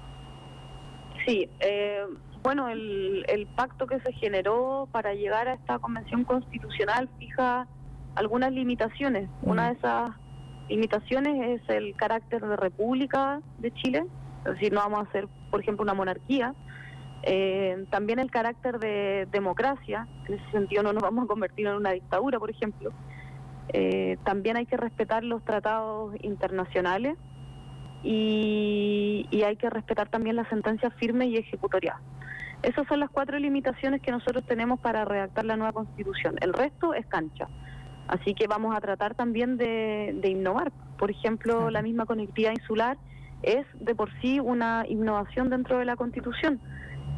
Sí, 1.27 1.49
eh, 1.61 2.05
bueno, 2.43 2.69
el, 2.69 3.25
el 3.29 3.47
pacto 3.47 3.87
que 3.87 3.99
se 4.01 4.13
generó 4.13 4.89
para 4.93 5.15
llegar 5.15 5.49
a 5.49 5.55
esta 5.55 5.79
convención 5.79 6.25
constitucional 6.25 7.09
fija 7.19 7.67
algunas 8.15 8.53
limitaciones. 8.53 9.29
Una 9.43 9.69
de 9.69 9.73
esas 9.75 10.11
limitaciones 10.69 11.61
es 11.61 11.69
el 11.69 11.95
carácter 11.97 12.45
de 12.45 12.57
república 12.57 13.41
de 13.59 13.73
Chile, 13.73 14.07
es 14.45 14.53
decir, 14.53 14.73
no 14.73 14.81
vamos 14.81 15.09
a 15.09 15.13
ser, 15.13 15.29
por 15.51 15.61
ejemplo, 15.61 15.83
una 15.83 15.95
monarquía. 15.95 16.55
Eh, 17.23 17.85
también 17.91 18.19
el 18.19 18.31
carácter 18.31 18.79
de 18.79 19.27
democracia, 19.33 20.07
en 20.29 20.35
ese 20.35 20.51
sentido 20.53 20.83
no 20.83 20.93
nos 20.93 21.03
vamos 21.03 21.25
a 21.25 21.29
convertir 21.29 21.67
en 21.67 21.75
una 21.75 21.91
dictadura, 21.91 22.39
por 22.39 22.51
ejemplo. 22.51 22.93
Eh, 23.73 24.17
también 24.25 24.57
hay 24.57 24.67
que 24.67 24.77
respetar 24.77 25.25
los 25.25 25.45
tratados 25.45 26.15
internacionales 26.23 27.17
y, 28.03 29.27
y 29.31 29.43
hay 29.43 29.57
que 29.57 29.69
respetar 29.71 30.09
también 30.09 30.37
las 30.37 30.49
sentencias 30.49 30.95
firmes 30.95 31.29
y 31.29 31.37
ejecutoriadas. 31.37 32.01
Esas 32.63 32.87
son 32.89 33.01
las 33.01 33.11
cuatro 33.11 33.39
limitaciones 33.39 34.01
que 34.01 34.11
nosotros 34.11 34.45
tenemos 34.47 34.81
para 34.81 35.05
redactar 35.05 35.45
la 35.45 35.57
nueva 35.57 35.73
constitución. 35.73 36.37
El 36.41 36.53
resto 36.53 36.95
es 36.95 37.07
cancha. 37.07 37.49
Así 38.09 38.35
que 38.35 38.47
vamos 38.47 38.75
a 38.75 38.81
tratar 38.81 39.15
también 39.15 39.57
de, 39.57 40.17
de 40.21 40.29
innovar. 40.31 40.73
Por 40.97 41.11
ejemplo, 41.11 41.71
la 41.71 41.83
misma 41.83 42.07
conectividad 42.07 42.53
insular 42.53 42.97
es 43.43 43.67
de 43.79 43.95
por 43.95 44.11
sí 44.21 44.41
una 44.41 44.85
innovación 44.89 45.51
dentro 45.51 45.79
de 45.79 45.85
la 45.85 45.97
constitución. 45.97 46.61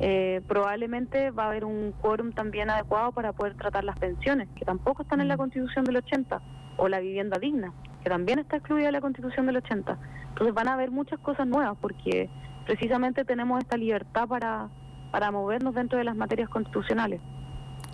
Eh, 0.01 0.43
probablemente 0.47 1.31
va 1.31 1.45
a 1.45 1.49
haber 1.49 1.65
un 1.65 1.93
quórum 1.93 2.33
también 2.33 2.71
adecuado 2.71 3.13
para 3.13 3.33
poder 3.33 3.55
tratar 3.57 3.85
las 3.85 3.99
pensiones, 3.99 4.49
que 4.55 4.65
tampoco 4.65 5.03
están 5.03 5.21
en 5.21 5.29
la 5.29 5.35
Mm. 5.35 5.39
constitución 5.39 5.85
del 5.85 5.97
80, 5.97 6.41
o 6.77 6.89
la 6.89 7.01
vivienda 7.01 7.39
digna, 7.39 7.73
que 8.03 8.09
también 8.09 8.39
está 8.39 8.57
excluida 8.57 8.87
de 8.87 8.93
la 8.93 9.01
constitución 9.01 9.47
del 9.47 9.57
80. 9.57 9.99
Entonces 10.29 10.55
van 10.55 10.69
a 10.69 10.75
haber 10.75 10.91
muchas 10.93 11.19
cosas 11.19 11.47
nuevas 11.47 11.77
porque 11.81 12.31
precisamente 12.65 13.25
tenemos 13.25 13.59
esta 13.61 13.77
libertad 13.77 14.29
para, 14.29 14.69
para 15.11 15.33
movernos 15.33 15.75
dentro 15.75 15.99
de 15.99 16.05
las 16.05 16.15
materias 16.15 16.49
constitucionales. 16.49 17.21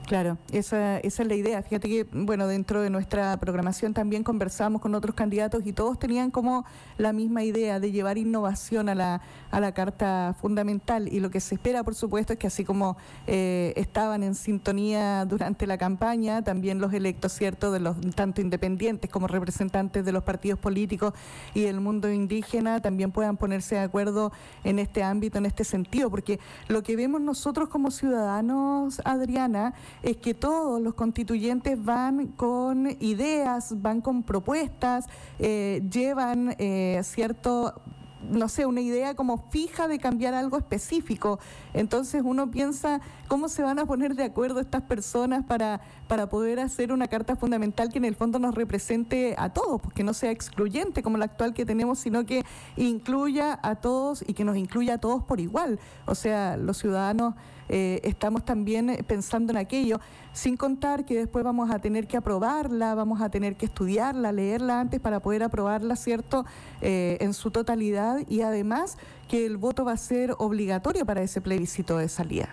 Claro, 0.07 0.37
esa, 0.53 0.99
esa 0.99 1.23
es 1.23 1.29
la 1.29 1.35
idea. 1.35 1.63
Fíjate 1.63 1.89
que, 1.89 2.07
bueno, 2.13 2.47
dentro 2.47 2.83
de 2.83 2.91
nuestra 2.91 3.39
programación 3.39 3.95
también 3.95 4.23
conversamos 4.23 4.83
con 4.83 4.95
otros 4.95 5.15
candidatos 5.15 5.65
y 5.65 5.73
todos 5.73 5.99
tenían 5.99 6.31
como 6.31 6.67
la 6.99 7.15
misma 7.15 7.43
idea 7.43 7.81
de 7.81 7.91
llevar 7.91 8.19
innovación 8.19 8.91
a 8.91 8.95
la, 8.95 9.23
a 9.51 9.61
la 9.61 9.73
Carta 9.73 10.37
Fundamental. 10.39 11.09
Y 11.11 11.21
lo 11.21 11.31
que 11.31 11.41
se 11.41 11.55
espera, 11.55 11.83
por 11.85 11.95
supuesto, 11.95 12.35
es 12.35 12.39
que 12.39 12.49
así 12.49 12.65
como 12.65 12.99
eh, 13.27 13.73
estaban 13.77 14.23
en 14.23 14.35
sintonía 14.35 15.25
durante 15.25 15.67
la 15.67 15.79
campaña, 15.79 16.43
también 16.43 16.81
los 16.81 16.93
electos, 16.93 17.33
¿cierto?, 17.33 17.73
de 17.73 17.81
los 17.81 17.99
tanto 18.15 18.43
independientes 18.43 19.11
como 19.11 19.27
representantes 19.27 20.05
de 20.05 20.13
los 20.13 20.23
partidos 20.23 20.59
políticos 20.59 21.15
y 21.55 21.63
del 21.63 21.81
mundo 21.81 22.13
indígena, 22.13 22.83
también 22.83 23.11
puedan 23.11 23.39
ponerse 23.39 23.77
de 23.77 23.81
acuerdo 23.81 24.33
en 24.65 24.79
este 24.79 25.03
ámbito, 25.03 25.39
en 25.39 25.47
este 25.47 25.65
sentido, 25.65 26.11
porque 26.11 26.41
lo 26.69 26.83
que 26.83 26.95
vemos 26.95 27.23
nosotros 27.23 27.71
como 27.71 27.91
ciudadanos, 27.91 29.01
Adriana, 29.07 29.73
es 30.05 30.19
que 30.19 30.35
todos 30.35 30.81
los 30.83 30.95
constituyentes 30.95 31.83
van 31.83 32.29
con 32.29 32.91
ideas, 33.01 33.81
van 33.81 34.03
con 34.03 34.23
propuestas, 34.23 35.07
eh, 35.39 35.83
llevan 35.91 36.55
eh, 36.59 37.01
cierto 37.03 37.83
no 38.31 38.49
sé, 38.49 38.65
una 38.65 38.81
idea 38.81 39.15
como 39.15 39.51
fija 39.51 39.89
de 39.89 39.99
cambiar 39.99 40.35
algo 40.35 40.57
específico. 40.57 41.39
Entonces 41.73 42.23
uno 42.25 42.51
piensa 42.51 43.01
cómo 43.29 43.49
se 43.49 43.63
van 43.63 43.79
a 43.79 43.87
poner 43.87 44.15
de 44.15 44.25
acuerdo 44.25 44.61
estas 44.61 44.83
personas 44.83 45.45
para, 45.45 45.81
para 46.09 46.29
poder 46.29 46.61
hacer 46.61 46.93
una 46.93 47.09
carta 47.09 47.37
fundamental 47.37 47.91
que 47.91 47.99
en 47.99 48.05
el 48.05 48.15
fondo 48.15 48.39
nos 48.39 48.55
represente 48.55 49.35
a 49.39 49.53
todos, 49.53 49.81
pues 49.83 49.95
que 49.95 50.05
no 50.05 50.15
sea 50.15 50.31
excluyente 50.31 51.03
como 51.03 51.19
la 51.19 51.27
actual 51.27 51.55
que 51.55 51.67
tenemos, 51.67 51.99
sino 51.99 52.25
que 52.25 52.45
incluya 52.77 53.59
a 53.63 53.77
todos 53.77 54.25
y 54.27 54.35
que 54.35 54.45
nos 54.45 54.57
incluya 54.57 54.95
a 54.95 54.99
todos 54.99 55.23
por 55.25 55.41
igual. 55.41 55.79
O 56.07 56.15
sea, 56.15 56.57
los 56.57 56.79
ciudadanos 56.79 57.35
eh, 57.68 58.00
estamos 58.04 58.44
también 58.44 58.90
eh, 58.90 59.02
pensando 59.06 59.52
en 59.52 59.59
aquello, 59.59 59.99
sin 60.33 60.56
contar 60.56 61.04
que 61.04 61.14
después 61.16 61.44
vamos 61.44 61.71
a 61.71 61.78
tener 61.78 62.06
que 62.06 62.16
aprobarla, 62.16 62.94
vamos 62.94 63.21
a 63.21 63.28
tener 63.30 63.56
que 63.56 63.66
estudiarla, 63.66 64.33
leerla 64.33 64.80
antes 64.80 65.00
para 65.00 65.21
poder 65.21 65.42
aprobarla, 65.42 65.97
¿cierto?, 65.97 66.44
Eh, 66.80 67.16
en 67.21 67.33
su 67.33 67.50
totalidad 67.50 68.18
y 68.28 68.42
además 68.42 68.99
que 69.28 69.47
el 69.47 69.56
voto 69.56 69.85
va 69.85 69.92
a 69.92 69.97
ser 69.97 70.35
obligatorio 70.38 71.06
para 71.06 71.23
ese 71.23 71.40
plebiscito 71.40 71.97
de 71.97 72.09
salida. 72.09 72.49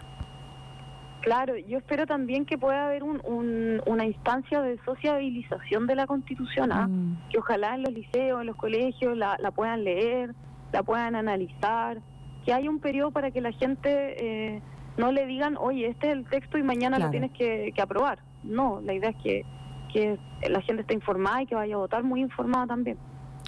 Claro, 1.21 1.55
yo 1.57 1.77
espero 1.77 2.07
también 2.07 2.45
que 2.45 2.57
pueda 2.57 2.85
haber 2.85 3.03
un- 3.03 3.21
un- 3.25 3.81
una 3.85 4.05
instancia 4.05 4.61
de 4.61 4.79
sociabilización 4.85 5.85
de 5.85 5.95
la 5.95 6.07
Constitución, 6.07 6.71
¿ah? 6.71 6.87
Mm, 6.87 7.29
que 7.29 7.37
ojalá 7.37 7.75
en 7.75 7.83
los 7.83 7.93
liceos, 7.93 8.41
en 8.41 8.47
los 8.47 8.55
colegios 8.55 9.15
la, 9.15 9.37
la 9.39 9.51
puedan 9.51 9.83
leer, 9.83 10.33
la 10.71 10.81
puedan 10.81 11.15
analizar, 11.15 12.01
que 12.43 12.53
haya 12.53 12.69
un 12.69 12.79
periodo 12.79 13.11
para 13.11 13.29
que 13.29 13.39
la 13.41 13.51
gente 13.51 13.89
eh, 14.55 14.61
no 14.98 15.12
le 15.12 15.25
digan, 15.25 15.57
oye, 15.57 15.88
este 15.88 16.07
es 16.07 16.13
el 16.13 16.25
texto 16.25 16.57
y 16.57 16.63
mañana 16.63 16.98
Claro. 16.98 17.07
lo 17.07 17.12
tienes 17.12 17.31
que, 17.31 17.71
que 17.75 17.81
aprobar. 17.81 18.19
No, 18.43 18.81
la 18.81 18.93
idea 18.93 19.10
es 19.12 19.15
que, 19.24 19.45
que 19.93 20.17
la 20.50 20.62
gente 20.62 20.81
esté 20.81 20.93
informada 20.93 21.41
y 21.43 21.45
que 21.48 21.55
vaya 21.55 21.75
a 21.75 21.79
votar 21.79 22.03
muy 22.03 22.21
informada 22.21 22.67
también. 22.67 22.98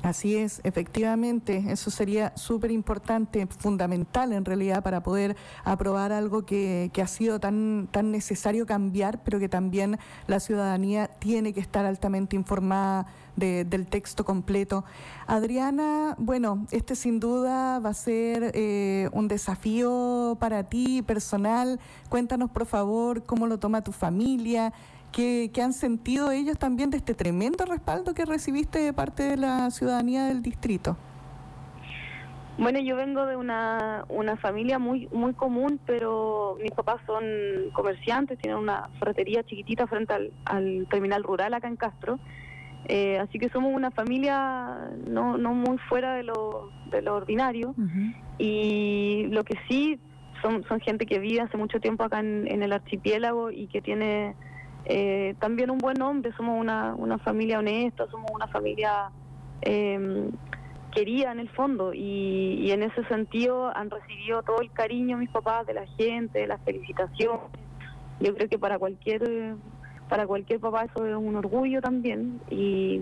Así 0.03 0.35
es, 0.35 0.59
efectivamente, 0.65 1.63
eso 1.69 1.89
sería 1.89 2.35
súper 2.35 2.71
importante, 2.71 3.47
fundamental 3.47 4.33
en 4.33 4.43
realidad 4.43 4.83
para 4.83 5.01
poder 5.01 5.37
aprobar 5.63 6.11
algo 6.11 6.45
que, 6.45 6.91
ha 7.01 7.07
sido 7.07 7.39
tan, 7.39 7.87
tan 7.89 8.11
necesario 8.11 8.65
cambiar, 8.65 9.23
pero 9.23 9.39
que 9.39 9.47
también 9.47 9.97
la 10.27 10.41
ciudadanía 10.41 11.07
tiene 11.07 11.53
que 11.53 11.61
estar 11.61 11.85
altamente 11.85 12.35
informada 12.35 13.07
del 13.37 13.87
texto 13.87 14.25
completo. 14.25 14.83
Adriana, 15.25 16.15
bueno, 16.19 16.67
este 16.71 16.95
sin 16.97 17.21
duda 17.21 17.79
va 17.79 17.91
a 17.91 17.93
ser 17.93 18.51
eh, 18.55 19.09
un 19.13 19.29
desafío 19.29 20.35
para 20.37 20.65
ti 20.65 21.01
personal. 21.01 21.79
Cuéntanos, 22.09 22.51
por 22.51 22.65
favor, 22.65 23.23
cómo 23.23 23.47
lo 23.47 23.57
toma 23.57 23.85
tu 23.85 23.93
familia, 23.93 24.73
¿Qué, 25.13 25.51
han 25.63 25.73
sentido 25.73 26.31
ellos 26.31 26.57
también 26.57 26.89
de 26.89 26.97
este 26.97 27.13
tremendo 27.13 27.65
respaldo 27.65 28.15
que 28.15 28.25
recibiste 28.25 28.79
de 28.79 28.93
parte 28.93 29.21
de 29.21 29.37
la 29.37 29.69
ciudadanía 29.69 30.25
del 30.25 30.41
distrito? 30.41 30.97
Bueno, 32.57 32.79
yo 32.79 32.95
vengo 32.95 33.27
de 33.27 33.35
una, 33.35 34.05
una 34.09 34.37
familia 34.37 34.79
muy 34.79 35.07
muy 35.11 35.33
común, 35.33 35.79
pero 35.85 36.57
mis 36.61 36.71
papás 36.71 36.99
son 37.05 37.23
comerciantes, 37.73 38.39
tienen 38.39 38.59
una 38.59 38.89
ferretería 38.99 39.43
chiquitita 39.43 39.85
frente 39.85 40.13
al, 40.45 40.87
terminal 40.89 41.23
rural 41.23 41.53
acá 41.53 41.67
en 41.67 41.75
Castro. 41.75 42.19
Eh, 42.85 43.19
así 43.19 43.37
que 43.37 43.49
somos 43.49 43.71
una 43.73 43.91
familia 43.91 44.89
no, 45.07 45.37
no 45.37 45.53
muy 45.53 45.77
fuera 45.89 46.15
de 46.15 46.23
lo, 46.23 46.71
de 46.89 47.03
lo 47.03 47.15
ordinario. 47.15 47.75
Y 48.39 49.27
lo 49.29 49.43
que 49.43 49.57
sí, 49.67 49.99
son, 50.41 50.63
son 50.67 50.79
gente 50.79 51.05
que 51.05 51.19
vive 51.19 51.41
hace 51.41 51.57
mucho 51.57 51.79
tiempo 51.79 52.03
acá 52.03 52.19
en, 52.19 52.47
en 52.47 52.63
el 52.63 52.73
archipiélago 52.73 53.51
y 53.51 53.67
que 53.67 53.81
tiene 53.81 54.35
eh, 54.85 55.35
también 55.39 55.71
un 55.71 55.77
buen 55.77 56.01
hombre, 56.01 56.33
somos 56.35 56.59
una, 56.59 56.93
una 56.95 57.17
familia 57.17 57.59
honesta, 57.59 58.05
somos 58.09 58.29
una 58.31 58.47
familia 58.47 59.11
eh, 59.61 60.29
querida 60.91 61.31
en 61.31 61.39
el 61.39 61.49
fondo 61.49 61.93
y, 61.93 62.71
en 62.71 62.83
ese 62.83 63.03
sentido 63.05 63.75
han 63.75 63.89
recibido 63.89 64.43
todo 64.43 64.61
el 64.61 64.71
cariño 64.71 65.17
mis 65.17 65.29
papás 65.29 65.65
de 65.65 65.73
la 65.73 65.87
gente, 65.97 66.39
de 66.39 66.47
las 66.47 66.61
felicitaciones. 66.61 67.41
Yo 68.19 68.35
creo 68.35 68.49
que 68.49 68.59
para 68.59 68.77
cualquier 68.77 69.55
para 70.09 70.27
cualquier 70.27 70.59
papá 70.59 70.83
eso 70.83 71.05
es 71.05 71.15
un 71.15 71.35
orgullo 71.35 71.81
también 71.81 72.39
y 72.49 73.01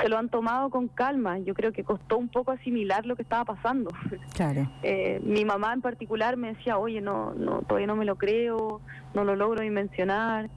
se 0.00 0.08
lo 0.08 0.16
han 0.18 0.28
tomado 0.28 0.70
con 0.70 0.88
calma. 0.88 1.38
Yo 1.38 1.52
creo 1.52 1.72
que 1.72 1.84
costó 1.84 2.16
un 2.16 2.28
poco 2.28 2.52
asimilar 2.52 3.04
lo 3.06 3.16
que 3.16 3.22
estaba 3.22 3.44
pasando. 3.44 3.90
Claro. 4.34 4.70
Eh, 4.84 5.20
mi 5.24 5.44
mamá 5.44 5.72
en 5.72 5.80
particular 5.80 6.36
me 6.36 6.54
decía, 6.54 6.78
oye, 6.78 7.00
no, 7.00 7.34
no, 7.34 7.62
todavía 7.62 7.88
no 7.88 7.96
me 7.96 8.04
lo 8.04 8.14
creo, 8.16 8.80
no 9.12 9.24
lo 9.24 9.34
logro 9.34 9.62
dimensionar 9.62 10.48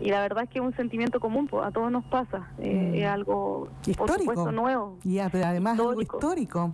y 0.00 0.10
la 0.10 0.20
verdad 0.22 0.44
es 0.44 0.50
que 0.50 0.58
es 0.58 0.64
un 0.64 0.74
sentimiento 0.74 1.20
común, 1.20 1.46
pues, 1.46 1.64
a 1.64 1.70
todos 1.70 1.92
nos 1.92 2.04
pasa, 2.04 2.48
eh, 2.58 2.90
mm. 2.92 2.94
es 2.94 3.06
algo 3.06 3.68
histórico, 3.86 4.50
nuevo. 4.50 4.98
Y 5.04 5.18
además 5.18 5.74
histórico. 5.74 5.88
algo 5.88 6.02
histórico. 6.02 6.72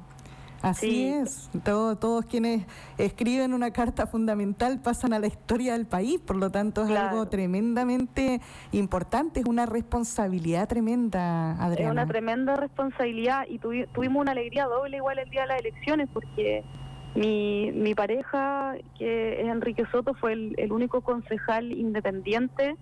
Así 0.63 1.09
es, 1.09 1.51
todos 1.63 2.25
quienes 2.25 2.67
escriben 2.99 3.53
una 3.53 3.73
carta 3.73 4.07
fundamental 4.07 4.81
pasan 4.81 5.13
a 5.13 5.19
la 5.19 5.27
historia 5.27 5.75
del 5.75 5.87
país, 5.87 6.19
por 6.19 6.37
lo 6.37 6.51
tanto 6.51 6.85
es 6.85 6.91
algo 6.91 7.27
tremendamente 7.27 8.41
importante, 8.73 9.41
es 9.41 9.47
una 9.47 9.67
responsabilidad 9.67 10.67
tremenda, 10.67 11.53
Adriana. 11.63 11.85
Es 11.85 11.93
una 11.93 12.07
tremenda 12.07 12.57
responsabilidad 12.57 13.45
y 13.49 13.59
tuvimos 13.59 14.21
una 14.21 14.33
alegría 14.33 14.65
doble 14.65 14.97
igual 14.97 15.19
el 15.19 15.31
día 15.31 15.43
de 15.43 15.49
las 15.49 15.61
elecciones 15.61 16.09
porque 16.13 16.65
mi, 17.15 17.71
mi 17.73 17.95
pareja, 17.95 18.75
que 18.99 19.43
es 19.43 19.49
Enrique 19.49 19.85
Soto, 19.93 20.15
fue 20.15 20.33
el 20.33 20.73
único 20.73 21.03
concejal 21.03 21.71
independiente 21.71 22.77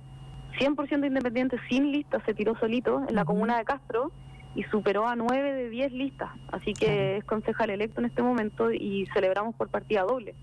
100% 0.58 1.06
independiente 1.06 1.58
sin 1.68 1.92
listas, 1.92 2.22
se 2.24 2.34
tiró 2.34 2.56
solito 2.58 3.02
en 3.08 3.14
la 3.14 3.24
comuna 3.24 3.58
de 3.58 3.64
Castro 3.64 4.12
y 4.54 4.62
superó 4.64 5.06
a 5.06 5.16
9 5.16 5.52
de 5.52 5.70
10 5.70 5.92
listas. 5.92 6.30
Así 6.52 6.74
que 6.74 7.16
es 7.16 7.24
concejal 7.24 7.70
electo 7.70 8.00
en 8.00 8.06
este 8.06 8.22
momento 8.22 8.70
y 8.72 9.06
celebramos 9.12 9.54
por 9.54 9.68
partida 9.68 10.02
doble. 10.02 10.34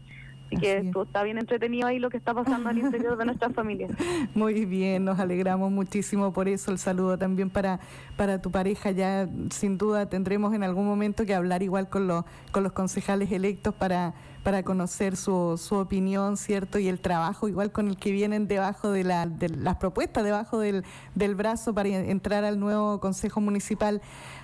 Así, 0.52 0.62
que 0.62 0.92
está 1.04 1.24
bien 1.24 1.38
entretenido 1.38 1.88
ahí 1.88 2.00
lo 2.00 2.10
que 2.10 2.18
está 2.18 2.34
pasando 2.34 2.70
al 2.70 2.78
interior 2.78 3.18
de 3.18 3.26
nuestra 3.26 3.50
familia. 3.50 3.88
Muy 4.36 4.66
bien, 4.66 5.06
nos 5.06 5.20
alegramos 5.20 5.72
muchísimo 5.72 6.34
por 6.34 6.48
eso. 6.48 6.72
El 6.72 6.78
saludo 6.78 7.18
también 7.18 7.50
para, 7.50 7.80
para 8.18 8.42
tu 8.42 8.52
pareja. 8.52 8.92
Ya 8.92 9.30
sin 9.50 9.78
duda 9.78 10.08
tendremos 10.08 10.54
en 10.54 10.64
algún 10.64 10.86
momento 10.86 11.26
que 11.26 11.34
hablar 11.34 11.64
igual 11.64 11.90
con, 11.90 12.08
los 12.08 12.26
con 12.52 12.64
los 12.64 12.72
concejales 12.72 13.32
electos 13.32 13.74
para 13.74 14.14
para 14.44 14.64
conocer 14.64 15.16
su, 15.16 15.58
su 15.58 15.76
opinión, 15.76 16.38
¿cierto? 16.38 16.80
Y 16.80 16.88
el 16.88 17.00
trabajo 17.00 17.48
igual 17.48 17.72
con 17.72 17.88
el 17.88 17.98
que 17.98 18.12
vienen 18.12 18.48
debajo 18.48 18.92
de, 18.92 19.04
la, 19.04 19.28
de 19.28 19.50
las 19.50 19.76
propuestas, 19.78 20.24
debajo 20.24 20.60
del, 20.60 20.84
del 21.16 21.36
brazo 21.36 21.74
para 21.74 21.90
entrar 21.90 22.44
al 22.44 22.60
nuevo 22.60 23.00
Consejo 23.00 23.40
Municipal. 23.40 24.02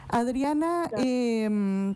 Adriana, 0.08 0.90
em, 0.98 1.96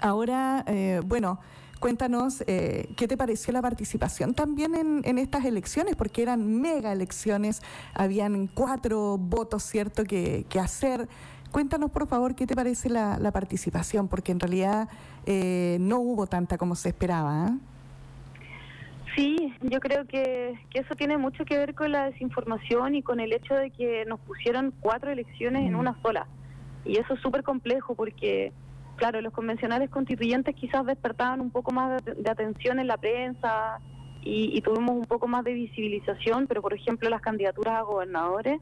ahora, 0.00 0.64
eh, 0.66 1.00
bueno, 1.04 1.38
Cuéntanos 1.80 2.42
eh, 2.46 2.88
qué 2.96 3.06
te 3.06 3.16
pareció 3.16 3.52
la 3.52 3.60
participación 3.62 4.34
también 4.34 4.74
en, 4.74 5.02
en, 5.04 5.18
estas 5.18 5.44
elecciones, 5.44 5.94
porque 5.94 6.22
eran 6.22 6.60
mega 6.60 6.92
elecciones, 6.92 7.62
habían 7.94 8.46
cuatro 8.46 9.18
votos, 9.18 9.62
¿cierto?, 9.62 10.04
que, 10.04 10.46
que 10.48 10.58
hacer. 10.58 11.08
Cuéntanos, 11.56 11.90
por 11.90 12.06
favor, 12.06 12.34
qué 12.34 12.46
te 12.46 12.54
parece 12.54 12.90
la, 12.90 13.30
participación, 13.32 14.08
porque 14.08 14.32
en 14.32 14.40
realidad 14.40 14.88
eh, 15.24 15.78
no 15.80 16.00
hubo 16.00 16.26
tanta 16.26 16.58
como 16.58 16.74
se 16.74 16.90
esperaba. 16.90 17.48
¿eh? 17.48 17.58
Sí, 19.14 19.54
yo 19.62 19.80
creo 19.80 20.06
que, 20.06 20.58
eso 20.74 20.94
tiene 20.94 21.16
mucho 21.16 21.46
que 21.46 21.56
ver 21.56 21.74
con 21.74 21.92
la 21.92 22.10
desinformación 22.10 22.94
y 22.94 23.02
con 23.02 23.20
el 23.20 23.32
hecho 23.32 23.54
de 23.54 23.70
que 23.70 24.04
nos 24.04 24.20
pusieron 24.20 24.74
cuatro 24.80 25.10
elecciones 25.10 25.66
en 25.66 25.74
mm. 25.74 25.78
una 25.78 26.00
sola. 26.02 26.26
Y 26.84 26.98
eso 26.98 27.14
es 27.14 27.20
súper 27.20 27.42
complejo 27.42 27.94
porque, 27.94 28.52
claro, 28.96 29.20
los 29.20 29.32
convencionales 29.32 29.90
constituyentes 29.90 30.54
quizás 30.54 30.84
despertaban 30.84 31.40
un 31.40 31.50
poco 31.50 31.72
más 31.72 32.04
de, 32.04 32.30
atención 32.30 32.78
en 32.78 32.86
la 32.86 32.96
prensa 32.96 33.78
y, 34.22 34.56
y, 34.56 34.60
tuvimos 34.60 34.96
un 34.96 35.04
poco 35.04 35.28
más 35.28 35.44
de 35.44 35.52
visibilización, 35.52 36.46
pero 36.46 36.60
por 36.62 36.74
ejemplo 36.74 37.08
las 37.08 37.20
candidaturas 37.20 37.74
a 37.74 37.82
gobernadores 37.82 38.60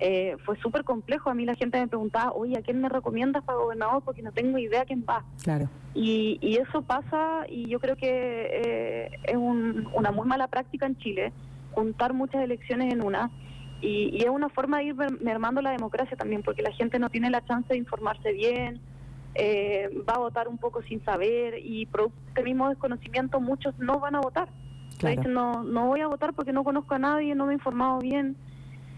eh, 0.00 0.36
fue 0.46 0.56
súper 0.58 0.82
complejo. 0.82 1.28
A 1.28 1.34
mí 1.34 1.44
la 1.44 1.54
gente 1.54 1.78
me 1.78 1.86
preguntaba, 1.86 2.32
oye, 2.32 2.58
¿a 2.58 2.62
quién 2.62 2.80
me 2.80 2.88
recomiendas 2.88 3.44
para 3.44 3.58
gobernador? 3.58 4.02
Porque 4.02 4.22
no 4.22 4.32
tengo 4.32 4.56
idea 4.56 4.86
quién 4.86 5.04
va. 5.08 5.24
Claro. 5.42 5.68
Y, 5.94 6.38
y 6.40 6.56
eso 6.56 6.82
pasa 6.82 7.44
y 7.48 7.68
yo 7.68 7.80
creo 7.80 7.96
que 7.96 8.08
eh, 8.08 9.10
es 9.24 9.36
una 9.36 10.10
muy 10.10 10.26
mala 10.26 10.48
práctica 10.48 10.86
en 10.86 10.96
Chile, 10.96 11.32
juntar 11.72 12.14
muchas 12.14 12.42
elecciones 12.42 12.92
en 12.92 13.04
una. 13.04 13.30
Y, 13.82 14.22
es 14.22 14.30
una 14.30 14.48
forma 14.48 14.78
de 14.78 14.84
ir 14.84 14.94
mermando 15.20 15.60
la 15.60 15.70
democracia 15.72 16.16
también, 16.16 16.42
porque 16.42 16.62
la 16.62 16.72
gente 16.72 16.98
no 16.98 17.10
tiene 17.10 17.28
la 17.28 17.44
chance 17.44 17.68
de 17.68 17.78
informarse 17.78 18.32
bien, 18.32 18.80
eh, 19.34 19.90
va 20.08 20.14
a 20.14 20.18
votar 20.18 20.48
un 20.48 20.58
poco 20.58 20.82
sin 20.82 21.04
saber 21.04 21.54
y 21.58 21.86
por 21.86 22.10
este 22.28 22.42
mismo 22.42 22.68
desconocimiento 22.68 23.40
muchos 23.40 23.78
no 23.78 24.00
van 24.00 24.16
a 24.16 24.20
votar. 24.20 24.48
Claro. 24.98 25.22
no, 25.30 25.62
no 25.62 25.86
voy 25.86 26.00
a 26.00 26.08
votar 26.08 26.34
porque 26.34 26.52
no 26.52 26.62
conozco 26.62 26.94
a 26.94 26.98
nadie, 26.98 27.34
no 27.34 27.46
me 27.46 27.52
he 27.52 27.54
informado 27.54 28.00
bien 28.00 28.36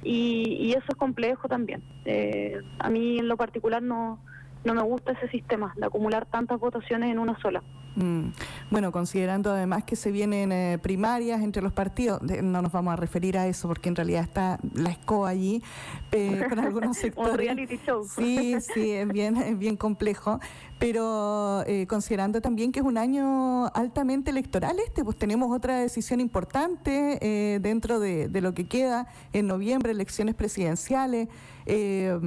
y, 0.03 0.73
eso 0.73 0.87
es 0.89 0.97
complejo 0.97 1.49
también. 1.49 1.83
Eh, 2.05 2.61
a 2.79 2.91
mí 2.91 3.19
en 3.19 3.29
lo 3.29 3.37
particular 3.37 3.83
no, 3.83 4.19
no 4.65 4.75
me 4.75 4.83
gusta 4.83 5.13
ese 5.13 5.29
sistema 5.29 5.75
de 5.77 5.87
acumular 5.87 6.27
tantas 6.27 6.59
votaciones 6.61 7.11
en 7.11 7.19
una 7.19 7.39
sola. 7.41 7.63
Mm. 7.95 8.29
Bueno, 8.71 8.91
considerando 8.91 9.53
además 9.53 9.85
que 9.85 9.97
se 9.97 10.11
vienen 10.11 10.51
eh, 10.51 10.79
primarias 10.81 11.43
entre 11.43 11.63
los 11.63 11.73
partidos, 11.73 12.23
no 12.23 12.63
nos 12.63 12.73
vamos 12.73 12.93
a 12.93 12.97
referir 12.97 13.37
a 13.37 13.47
eso 13.47 13.69
porque 13.69 13.89
en 13.89 13.97
realidad 13.97 14.23
está 14.23 14.59
la 14.75 14.91
escoba 14.91 15.29
allí 15.29 15.63
eh, 16.11 16.47
con 16.49 16.59
algunos 16.59 16.97
sectores. 16.97 17.33
Un 17.33 17.39
reality 17.39 17.79
show. 17.85 18.05
Sí, 18.05 18.57
sí, 18.61 18.93
es 18.93 19.09
bien, 19.09 19.37
es 19.37 19.59
bien 19.59 19.77
complejo, 19.77 20.41
pero 20.83 21.63
eh, 21.69 21.87
considerando 21.87 22.41
también 22.41 22.73
que 22.73 22.81
es 22.81 22.85
un 22.85 22.99
año 22.99 23.67
altamente 23.69 24.33
electoral 24.33 24.81
este, 24.85 25.05
pues 25.05 25.17
tenemos 25.17 25.57
otra 25.57 25.77
decisión 25.77 26.19
importante 26.19 27.19
eh, 27.21 27.61
dentro 27.61 28.01
de, 28.01 28.29
lo 28.41 28.53
que 28.53 28.67
queda 28.67 29.07
en 29.33 29.47
noviembre, 29.47 29.93
elecciones 29.93 30.35
presidenciales. 30.35 31.29
Eh, 31.67 32.19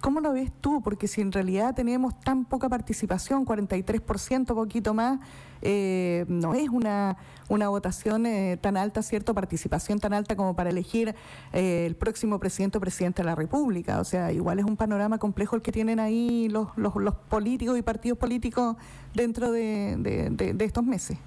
¿Cómo 0.00 0.20
lo 0.20 0.32
ves 0.32 0.50
tú? 0.62 0.80
Porque 0.82 1.08
si 1.08 1.20
en 1.20 1.30
realidad 1.30 1.74
tenemos 1.74 2.18
tan 2.20 2.46
poca 2.46 2.70
participación, 2.70 3.44
43%, 3.44 4.46
poquito 4.46 4.94
más, 4.94 5.20
eh, 5.62 6.24
no 6.28 6.54
es 6.54 6.68
una, 6.68 7.16
una 7.48 7.68
votación 7.68 8.26
eh, 8.26 8.58
tan 8.60 8.76
alta, 8.76 9.02
¿cierto? 9.02 9.34
Participación 9.34 9.98
tan 9.98 10.12
alta 10.12 10.36
como 10.36 10.54
para 10.54 10.70
elegir 10.70 11.14
eh, 11.52 11.86
el 11.86 11.96
próximo 11.96 12.38
presidente 12.38 12.78
o 12.78 12.80
presidente 12.80 13.22
de 13.22 13.26
la 13.26 13.34
República. 13.34 14.00
O 14.00 14.04
sea, 14.04 14.32
igual 14.32 14.58
es 14.58 14.64
un 14.64 14.76
panorama 14.76 15.18
complejo 15.18 15.56
el 15.56 15.62
que 15.62 15.72
tienen 15.72 16.00
ahí 16.00 16.48
los, 16.48 16.68
los, 16.76 16.94
los 16.96 17.14
políticos 17.14 17.78
y 17.78 17.82
partidos 17.82 18.18
políticos 18.18 18.76
dentro 19.14 19.52
de, 19.52 19.96
de, 19.98 20.64
estos 20.64 20.84
meses. 20.84 21.18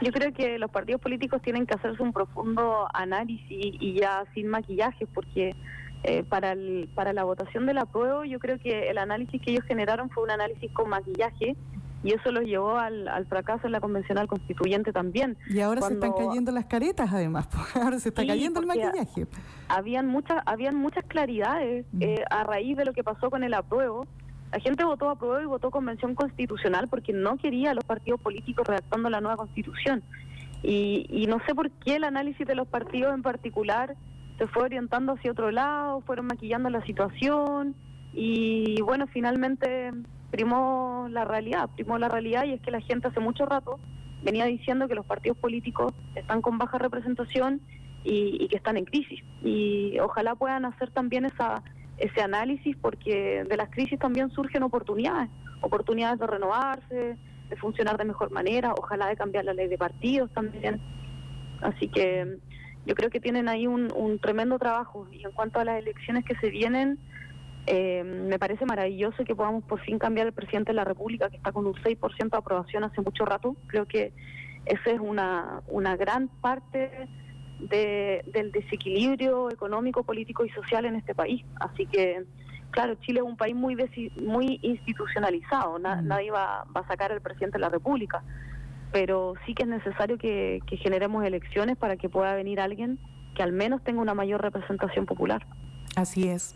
Yo 0.00 0.10
creo 0.10 0.32
que 0.32 0.58
los 0.58 0.70
partidos 0.70 1.00
políticos 1.00 1.40
tienen 1.42 1.66
que 1.66 1.74
hacerse 1.74 2.02
un 2.02 2.12
profundo 2.12 2.88
análisis 2.92 3.46
y 3.50 3.94
ya 4.00 4.24
sin 4.34 4.48
maquillaje, 4.48 5.06
porque 5.06 5.54
eh, 6.04 6.24
para, 6.24 6.52
el, 6.52 6.88
para 6.94 7.12
la 7.12 7.22
votación 7.22 7.66
del 7.66 7.78
apruebo, 7.78 8.24
yo 8.24 8.40
creo 8.40 8.58
que 8.58 8.90
el 8.90 8.98
análisis 8.98 9.40
que 9.40 9.52
ellos 9.52 9.64
generaron 9.64 10.10
fue 10.10 10.24
un 10.24 10.32
análisis 10.32 10.72
con 10.72 10.88
maquillaje 10.88 11.54
y 12.02 12.12
eso 12.12 12.32
los 12.32 12.44
llevó 12.44 12.76
al, 12.78 13.06
al 13.08 13.26
fracaso 13.26 13.66
en 13.66 13.72
la 13.72 13.80
convencional 13.80 14.26
constituyente 14.26 14.92
también. 14.92 15.36
Y 15.48 15.60
ahora 15.60 15.82
se 15.82 15.94
están 15.94 16.12
cayendo 16.12 16.50
las 16.52 16.66
caretas, 16.66 17.12
además, 17.12 17.48
ahora 17.74 17.98
se 18.00 18.08
está 18.08 18.26
cayendo 18.26 18.60
el 18.60 18.66
maquillaje. 18.66 19.26
Habían 19.68 20.08
muchas, 20.08 20.42
habían 20.46 20.76
muchas 20.76 21.04
claridades 21.04 21.86
mm. 21.92 22.02
eh, 22.02 22.24
a 22.30 22.44
raíz 22.44 22.76
de 22.76 22.84
lo 22.84 22.92
que 22.92 23.04
pasó 23.04 23.30
con 23.30 23.44
el 23.44 23.54
apruebo. 23.54 24.06
La 24.50 24.60
gente 24.60 24.84
votó 24.84 25.08
a 25.08 25.16
prueba 25.16 25.42
y 25.42 25.46
votó 25.46 25.70
convención 25.70 26.14
constitucional 26.14 26.88
porque 26.88 27.12
no 27.12 27.38
quería 27.38 27.70
a 27.70 27.74
los 27.74 27.84
partidos 27.84 28.20
políticos 28.20 28.66
redactando 28.66 29.08
la 29.08 29.20
nueva 29.20 29.36
constitución. 29.36 30.02
Y, 30.62 31.06
y 31.08 31.26
no 31.26 31.38
sé 31.46 31.54
por 31.54 31.70
qué 31.70 31.96
el 31.96 32.04
análisis 32.04 32.46
de 32.46 32.54
los 32.54 32.68
partidos 32.68 33.14
en 33.14 33.22
particular 33.22 33.96
se 34.38 34.46
fue 34.48 34.64
orientando 34.64 35.12
hacia 35.12 35.30
otro 35.30 35.50
lado, 35.50 36.00
fueron 36.02 36.26
maquillando 36.26 36.68
la 36.68 36.84
situación 36.84 37.74
y 38.12 38.80
bueno, 38.82 39.06
finalmente 39.06 39.92
primó 40.32 41.06
la 41.10 41.24
realidad, 41.26 41.68
primó 41.76 41.98
la 41.98 42.08
realidad 42.08 42.44
y 42.44 42.54
es 42.54 42.60
que 42.62 42.70
la 42.70 42.80
gente 42.80 43.06
hace 43.06 43.20
mucho 43.20 43.44
rato 43.44 43.78
venía 44.24 44.46
diciendo 44.46 44.88
que 44.88 44.94
los 44.94 45.04
partidos 45.04 45.36
políticos 45.36 45.92
están 46.14 46.40
con 46.40 46.56
baja 46.58 46.78
representación 46.78 47.60
y, 48.02 48.48
que 48.48 48.56
están 48.56 48.76
en 48.76 48.86
crisis. 48.86 49.22
Y 49.44 49.98
ojalá 50.00 50.34
puedan 50.34 50.64
hacer 50.64 50.90
también 50.90 51.26
esa, 51.26 51.62
ese 51.98 52.22
análisis 52.22 52.74
porque 52.80 53.44
de 53.48 53.56
las 53.56 53.70
crisis 53.70 53.98
también 53.98 54.30
surgen 54.30 54.62
oportunidades, 54.62 55.28
oportunidades 55.60 56.18
de 56.18 56.26
renovarse, 56.26 57.16
de 57.50 57.56
funcionar 57.56 57.98
de 57.98 58.06
mejor 58.06 58.30
manera, 58.30 58.72
ojalá 58.76 59.08
de 59.08 59.16
cambiar 59.16 59.44
la 59.44 59.52
ley 59.52 59.68
de 59.68 59.76
partidos 59.76 60.32
también. 60.32 60.80
Así 61.60 61.88
que 61.88 62.38
yo 62.86 62.94
creo 62.94 63.10
que 63.10 63.20
tienen 63.20 63.48
ahí 63.48 63.66
un, 63.66 63.92
un 63.94 64.18
tremendo 64.18 64.58
trabajo. 64.58 65.06
Y 65.12 65.24
en 65.24 65.32
cuanto 65.32 65.60
a 65.60 65.64
las 65.64 65.78
elecciones 65.78 66.24
que 66.24 66.34
se 66.36 66.48
vienen, 66.48 66.98
eh, 67.66 68.02
me 68.02 68.38
parece 68.38 68.66
maravilloso 68.66 69.24
que 69.24 69.36
podamos 69.36 69.62
por 69.64 69.80
fin 69.80 69.98
cambiar 69.98 70.26
el 70.26 70.32
presidente 70.32 70.72
de 70.72 70.76
la 70.76 70.84
República, 70.84 71.30
que 71.30 71.36
está 71.36 71.52
con 71.52 71.66
un 71.66 71.74
6% 71.74 72.30
de 72.30 72.36
aprobación 72.36 72.84
hace 72.84 73.00
mucho 73.00 73.24
rato. 73.24 73.56
Creo 73.68 73.86
que 73.86 74.12
esa 74.66 74.90
es 74.90 75.00
una, 75.00 75.62
una 75.68 75.96
gran 75.96 76.28
parte 76.28 76.90
de, 77.60 78.24
del 78.32 78.50
desequilibrio 78.50 79.50
económico, 79.50 80.02
político 80.02 80.44
y 80.44 80.50
social 80.50 80.86
en 80.86 80.96
este 80.96 81.14
país. 81.14 81.44
Así 81.60 81.86
que, 81.86 82.24
claro, 82.70 82.96
Chile 82.96 83.20
es 83.20 83.26
un 83.26 83.36
país 83.36 83.54
muy 83.54 83.76
muy 84.16 84.58
institucionalizado, 84.62 85.78
nadie 85.78 86.30
va, 86.30 86.64
va, 86.76 86.80
a 86.80 86.88
sacar 86.88 87.12
al 87.12 87.20
presidente 87.20 87.58
de 87.58 87.62
la 87.62 87.68
República, 87.68 88.24
pero 88.90 89.34
sí 89.46 89.54
que 89.54 89.62
es 89.62 89.68
necesario 89.68 90.18
que 90.18 90.60
generemos 90.68 91.24
elecciones 91.24 91.76
para 91.76 91.96
que 91.96 92.08
pueda 92.08 92.34
venir 92.34 92.60
alguien 92.60 92.98
que 93.34 93.42
al 93.42 93.52
menos 93.52 93.82
tenga 93.82 94.00
una 94.00 94.14
mayor 94.14 94.42
representación 94.42 95.06
popular. 95.06 95.46
Así 95.94 96.28
es. 96.28 96.54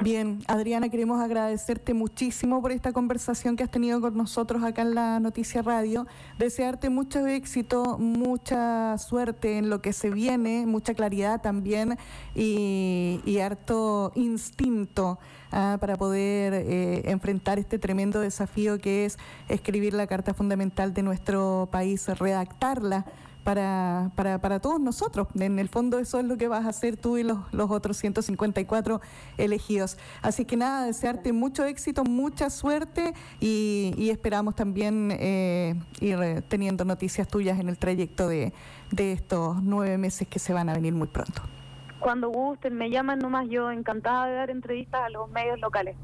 Bien, 0.00 0.42
Adriana, 0.48 0.88
queremos 0.88 1.20
agradecerte 1.20 1.94
muchísimo 1.94 2.62
por 2.62 2.72
esta 2.72 2.92
conversación 2.92 3.56
que 3.56 3.62
has 3.62 3.70
tenido 3.70 4.00
con 4.00 4.16
nosotros 4.16 4.64
acá 4.64 4.82
en 4.82 4.94
la 4.94 5.20
Noticia 5.20 5.62
Radio. 5.62 6.06
Desearte 6.38 6.88
mucho 6.88 7.26
éxito, 7.26 7.98
mucha 7.98 8.96
suerte 8.98 9.58
en 9.58 9.68
lo 9.68 9.82
que 9.82 9.92
se 9.92 10.10
viene, 10.10 10.66
mucha 10.66 10.94
claridad 10.94 11.40
también 11.40 11.98
y, 12.34 13.38
harto 13.42 14.12
instinto 14.14 15.18
ah, 15.50 15.76
para 15.80 15.96
poder 15.96 16.54
eh, 16.54 17.10
enfrentar 17.10 17.58
este 17.58 17.78
tremendo 17.78 18.20
desafío 18.20 18.78
que 18.78 19.04
es 19.04 19.18
escribir 19.48 19.94
la 19.94 20.06
Carta 20.06 20.34
Fundamental 20.34 20.94
de 20.94 21.02
nuestro 21.02 21.68
país, 21.70 22.06
redactarla 22.08 23.04
para, 23.44 24.10
para, 24.14 24.40
para 24.40 24.60
todos 24.60 24.80
nosotros. 24.80 25.28
En 25.38 25.58
el 25.58 25.68
fondo 25.68 25.98
eso 25.98 26.18
es 26.20 26.24
lo 26.24 26.36
que 26.36 26.48
vas 26.48 26.64
a 26.66 26.68
hacer 26.68 26.96
tú 26.96 27.18
y 27.18 27.22
los, 27.22 27.38
los 27.52 27.70
otros 27.70 27.96
154 27.96 29.00
elegidos. 29.38 29.98
Así 30.22 30.44
que 30.44 30.56
nada, 30.56 30.86
desearte 30.86 31.32
mucho 31.32 31.64
éxito, 31.64 32.04
mucha 32.04 32.50
suerte 32.50 33.14
y, 33.40 34.10
esperamos 34.12 34.54
también 34.54 35.10
eh, 35.18 35.74
ir 36.00 36.44
teniendo 36.48 36.84
noticias 36.84 37.26
tuyas 37.26 37.58
en 37.58 37.70
el 37.70 37.78
trayecto 37.78 38.28
de, 38.28 38.52
de 38.90 39.12
estos 39.12 39.62
nueve 39.62 39.96
meses 39.96 40.28
que 40.28 40.38
se 40.38 40.52
van 40.52 40.68
a 40.68 40.74
venir 40.74 40.92
muy 40.92 41.08
pronto. 41.08 41.42
Cuando 41.98 42.28
gusten, 42.28 42.74
me 42.74 42.90
llaman 42.90 43.20
nomás 43.20 43.48
yo, 43.48 43.70
encantada 43.70 44.26
de 44.26 44.34
dar 44.34 44.50
entrevistas 44.50 45.02
a 45.02 45.08
los 45.08 45.30
medios 45.30 45.58
locales. 45.60 45.96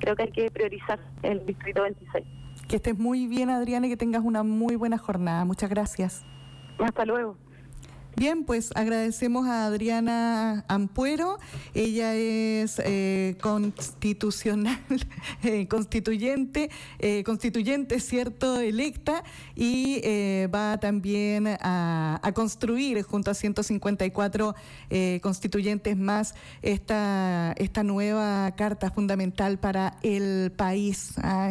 Creo 0.00 0.16
que 0.16 0.24
hay 0.24 0.32
que 0.32 0.50
priorizar 0.50 0.98
el 1.22 1.44
Distrito 1.46 1.82
26. 1.82 2.26
Que 2.68 2.76
estés 2.76 2.98
muy 2.98 3.26
bien, 3.26 3.50
Adriana, 3.50 3.86
y 3.86 3.90
que 3.90 3.96
tengas 3.96 4.24
una 4.24 4.42
muy 4.42 4.76
buena 4.76 4.98
jornada. 4.98 5.44
Muchas 5.44 5.70
gracias. 5.70 6.24
Hasta 6.78 7.04
luego. 7.04 7.36
Bien, 8.14 8.44
pues 8.44 8.72
agradecemos 8.74 9.46
a 9.46 9.64
Adriana 9.64 10.66
Ampuero. 10.68 11.38
Ella 11.72 12.14
es 12.14 12.78
eh, 12.84 13.36
constitucional, 13.40 14.78
eh, 15.42 15.66
constituyente, 15.66 16.70
eh, 16.98 17.24
constituyente, 17.24 18.00
cierto, 18.00 18.60
electa 18.60 19.24
y 19.56 20.02
va 20.54 20.78
también 20.78 21.46
a, 21.48 22.20
construir 22.34 23.02
junto 23.02 23.30
a 23.30 23.34
154 23.34 24.54
constituyentes 25.22 25.96
más 25.96 26.34
esta, 26.60 27.52
esta 27.56 27.82
nueva 27.82 28.52
carta 28.56 28.90
fundamental 28.90 29.58
para 29.58 29.96
el 30.02 30.52
país. 30.52 31.14
Ah, 31.22 31.50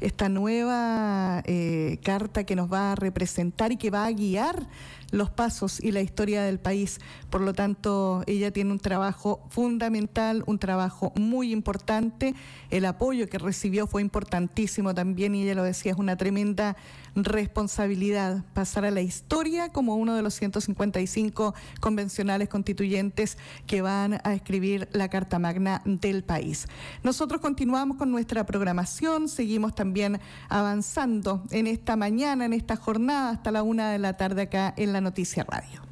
esta 0.00 0.28
nueva 0.28 1.42
eh, 1.46 1.98
carta 2.02 2.44
que 2.44 2.56
nos 2.56 2.72
va 2.72 2.92
a 2.92 2.94
representar 2.94 3.72
y 3.72 3.76
que 3.76 3.90
va 3.90 4.06
a 4.06 4.12
guiar 4.12 4.66
los 5.16 5.30
pasos 5.30 5.82
y 5.82 5.92
la 5.92 6.00
historia 6.00 6.42
del 6.42 6.58
país. 6.58 7.00
Por 7.30 7.40
lo 7.40 7.52
tanto, 7.52 8.22
ella 8.26 8.52
tiene 8.52 8.72
un 8.72 8.78
trabajo 8.78 9.42
fundamental, 9.48 10.44
un 10.46 10.58
trabajo 10.58 11.12
muy 11.16 11.52
importante. 11.52 12.34
El 12.70 12.84
apoyo 12.84 13.28
que 13.28 13.38
recibió 13.38 13.86
fue 13.86 14.02
importantísimo 14.02 14.94
también 14.94 15.34
y 15.34 15.42
ella 15.42 15.54
lo 15.54 15.62
decía, 15.64 15.92
es 15.92 15.98
una 15.98 16.16
tremenda 16.16 16.76
responsabilidad 17.16 18.44
pasar 18.52 18.84
a 18.84 18.90
la 18.90 19.00
historia 19.00 19.70
como 19.70 19.96
uno 19.96 20.14
de 20.14 20.22
los 20.22 20.34
155 20.34 21.54
convencionales 21.80 22.48
constituyentes 22.48 23.38
que 23.66 23.80
van 23.80 24.20
a 24.22 24.34
escribir 24.34 24.88
la 24.92 25.08
Carta 25.08 25.38
Magna 25.38 25.80
del 25.84 26.24
país. 26.24 26.66
Nosotros 27.02 27.40
continuamos 27.40 27.96
con 27.96 28.10
nuestra 28.10 28.44
programación, 28.44 29.28
seguimos 29.28 29.74
también 29.74 30.20
avanzando 30.48 31.42
en 31.50 31.66
esta 31.66 31.96
mañana, 31.96 32.44
en 32.44 32.52
esta 32.52 32.76
jornada, 32.76 33.30
hasta 33.30 33.50
la 33.50 33.62
una 33.62 33.90
de 33.90 33.98
la 33.98 34.16
tarde 34.18 34.42
acá 34.42 34.74
en 34.76 34.92
la 34.92 35.00
Noticia 35.06 35.44
Radio. 35.44 35.85